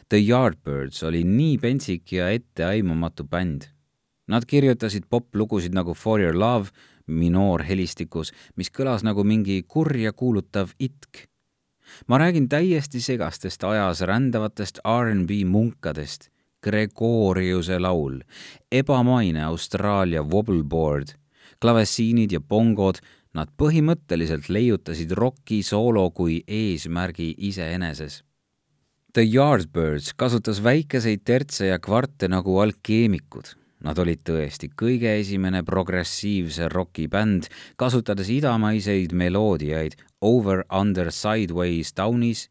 The 0.10 0.20
Yardbirds 0.20 1.04
oli 1.04 1.24
nii 1.24 1.58
pentsik 1.58 2.12
ja 2.12 2.30
etteaimamatu 2.30 3.24
bänd. 3.24 3.70
Nad 4.28 4.46
kirjutasid 4.48 5.06
poplugusid 5.10 5.74
nagu 5.74 5.94
For 5.94 6.22
Your 6.22 6.38
Love 6.40 6.70
minoorhelistikus, 7.08 8.32
mis 8.56 8.72
kõlas 8.74 9.06
nagu 9.06 9.24
mingi 9.24 9.62
kurja 9.68 10.14
kuulutav 10.14 10.74
itk. 10.80 11.28
ma 12.08 12.18
räägin 12.18 12.50
täiesti 12.50 13.02
segastest 13.02 13.64
ajas 13.64 14.02
rändavatest 14.02 14.80
R'n'B 14.82 15.46
munkadest, 15.46 16.30
Gregoriuse 16.64 17.78
laul, 17.80 18.24
ebamaine 18.72 19.44
Austraalia 19.44 20.24
wobbleboard 20.24 21.14
klavessiinid 21.62 22.34
ja 22.36 22.42
bongod, 22.42 23.02
nad 23.36 23.52
põhimõtteliselt 23.60 24.50
leiutasid 24.50 25.12
roki 25.18 25.62
soolo 25.64 26.08
kui 26.16 26.40
eesmärgi 26.48 27.34
iseeneses. 27.50 28.22
The 29.16 29.24
Yardbirds 29.24 30.10
kasutas 30.20 30.58
väikeseid 30.60 31.22
tertse 31.24 31.70
ja 31.70 31.78
kvarte 31.80 32.28
nagu 32.28 32.58
alkeemikud. 32.60 33.54
Nad 33.88 34.02
olid 34.04 34.26
tõesti 34.28 34.68
kõige 34.76 35.14
esimene 35.22 35.62
progressiivse 35.64 36.68
rokibänd, 36.74 37.48
kasutades 37.80 38.28
idamaiseid 38.34 39.16
meloodiaid 39.16 39.96
Over, 40.20 40.66
Under, 40.68 41.14
Sideways, 41.16 41.94
Downis 41.96 42.50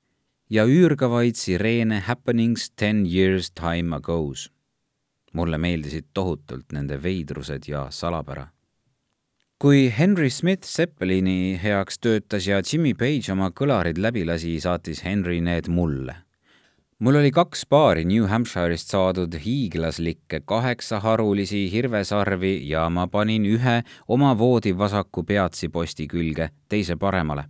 ja 0.48 0.64
üürgavaid 0.64 1.36
sireene 1.36 2.00
Happenings 2.08 2.70
ten 2.72 3.04
years 3.04 3.52
time 3.52 4.00
ago's. 4.00 4.48
mulle 5.34 5.58
meeldisid 5.58 6.14
tohutult 6.14 6.72
nende 6.72 6.96
veidrused 7.02 7.68
ja 7.68 7.90
salapära 7.90 8.48
kui 9.58 9.90
Henry 9.98 10.30
Smith 10.30 10.64
Zeppelini 10.64 11.60
heaks 11.62 11.98
töötas 11.98 12.46
ja 12.46 12.62
Jimmy 12.72 12.94
Page 12.94 13.32
oma 13.32 13.50
kõlarid 13.50 13.98
läbi 13.98 14.24
lasi, 14.24 14.60
saatis 14.60 15.04
Henry 15.04 15.40
need 15.40 15.68
mulle. 15.68 16.23
Mul 17.04 17.14
oli 17.14 17.30
kaks 17.30 17.66
paari 17.68 18.04
New 18.08 18.24
Hampshire'ist 18.24 18.88
saadud 18.88 19.34
hiiglaslikke 19.44 20.38
kaheksaharulisi 20.48 21.66
hirvesarvi 21.72 22.52
ja 22.68 22.86
ma 22.90 23.04
panin 23.12 23.44
ühe 23.44 23.74
oma 24.08 24.30
voodi 24.38 24.72
vasaku 24.78 25.24
peatsiposti 25.28 26.06
külge, 26.08 26.48
teise 26.68 26.96
paremale. 26.96 27.44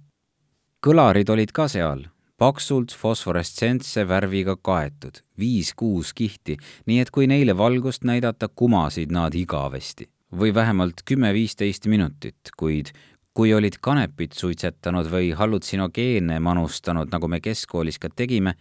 kõlarid 0.87 1.31
olid 1.31 1.55
ka 1.55 1.69
seal, 1.69 2.03
paksult 2.37 2.97
fosforessentse 2.99 4.09
värviga 4.09 4.57
kaetud, 4.57 5.23
viis-kuus 5.39 6.11
kihti, 6.13 6.59
nii 6.87 6.99
et 7.01 7.15
kui 7.15 7.31
neile 7.31 7.57
valgust 7.57 8.03
näidata, 8.05 8.49
kumasid 8.49 9.15
nad 9.15 9.35
igavesti 9.35 10.11
või 10.35 10.55
vähemalt 10.55 11.07
kümme-viisteist 11.07 11.87
minutit, 11.87 12.51
kuid 12.59 12.91
kui 13.35 13.55
olid 13.55 13.79
kanepit 13.81 14.33
suitsetanud 14.33 15.07
või 15.11 15.31
hallutsinogeenе 15.35 16.41
manustanud, 16.41 17.11
nagu 17.11 17.29
me 17.29 17.41
keskkoolis 17.41 17.99
ka 18.03 18.11
tegime, 18.11 18.55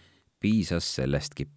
piisas 0.43 0.88
sellestki. 0.95 1.47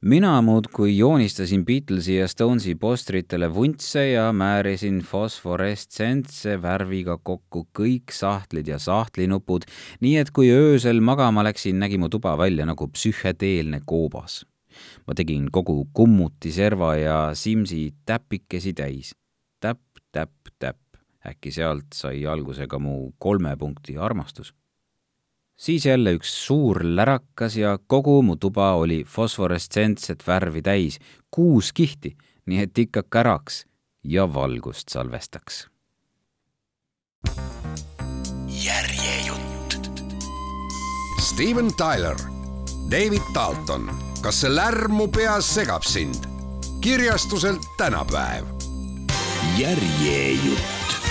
mina 0.00 0.30
muudkui 0.42 0.92
joonistasin 0.98 1.64
Beatlesi 1.64 2.16
ja 2.16 2.28
Stonesi 2.28 2.74
postritele 2.74 3.48
vuntse 3.54 4.10
ja 4.10 4.32
määrisin 4.32 5.00
fosforessentse 5.00 6.58
värviga 6.62 7.16
kokku 7.18 7.66
kõik 7.78 8.12
sahtlid 8.12 8.68
ja 8.68 8.78
sahtlinupud, 8.78 9.64
nii 10.00 10.18
et 10.20 10.30
kui 10.30 10.52
öösel 10.52 11.00
magama 11.00 11.42
läksin, 11.48 11.80
nägi 11.80 11.98
mu 11.98 12.12
tuba 12.12 12.36
välja 12.38 12.68
nagu 12.68 12.88
psühhedeelne 12.92 13.80
koobas 13.84 14.44
ma 15.06 15.14
tegin 15.16 15.48
kogu 15.52 15.86
kummuti 15.94 16.52
serva 16.52 16.94
ja 16.96 17.18
Simsi 17.34 17.94
täpikesi 18.06 18.74
täis. 18.74 19.14
täpp, 19.60 19.80
täpp, 20.12 20.52
täpp. 20.58 20.82
äkki 21.26 21.50
sealt 21.50 21.94
sai 21.94 22.26
alguse 22.26 22.66
ka 22.66 22.78
mu 22.78 23.12
kolme 23.18 23.56
punkti 23.56 23.96
armastus. 23.98 24.54
Siis 25.56 25.86
jälle 25.86 26.12
üks 26.16 26.32
suur 26.46 26.80
lärakas 26.84 27.56
ja 27.56 27.78
kogu 27.86 28.22
mu 28.22 28.36
tuba 28.36 28.74
oli 28.74 29.04
fosforessentset 29.04 30.26
värvi 30.26 30.62
täis, 30.62 30.98
kuus 31.30 31.72
kihti, 31.72 32.16
nii 32.46 32.62
et 32.62 32.78
ikka 32.78 33.02
käraks 33.02 33.64
ja 34.04 34.34
valgust 34.34 34.88
salvestaks. 34.88 35.66
järjejutt. 38.64 39.90
Steven 41.20 41.70
Tyler, 41.76 42.16
David 42.90 43.34
Dalton 43.34 43.90
kas 44.26 44.40
see 44.42 44.50
lärm 44.50 44.96
mu 44.98 45.06
peas 45.06 45.46
segab 45.54 45.84
sind? 45.86 46.26
kirjastuselt 46.82 47.62
tänapäev. 47.78 48.44
järjejutt 49.58 51.05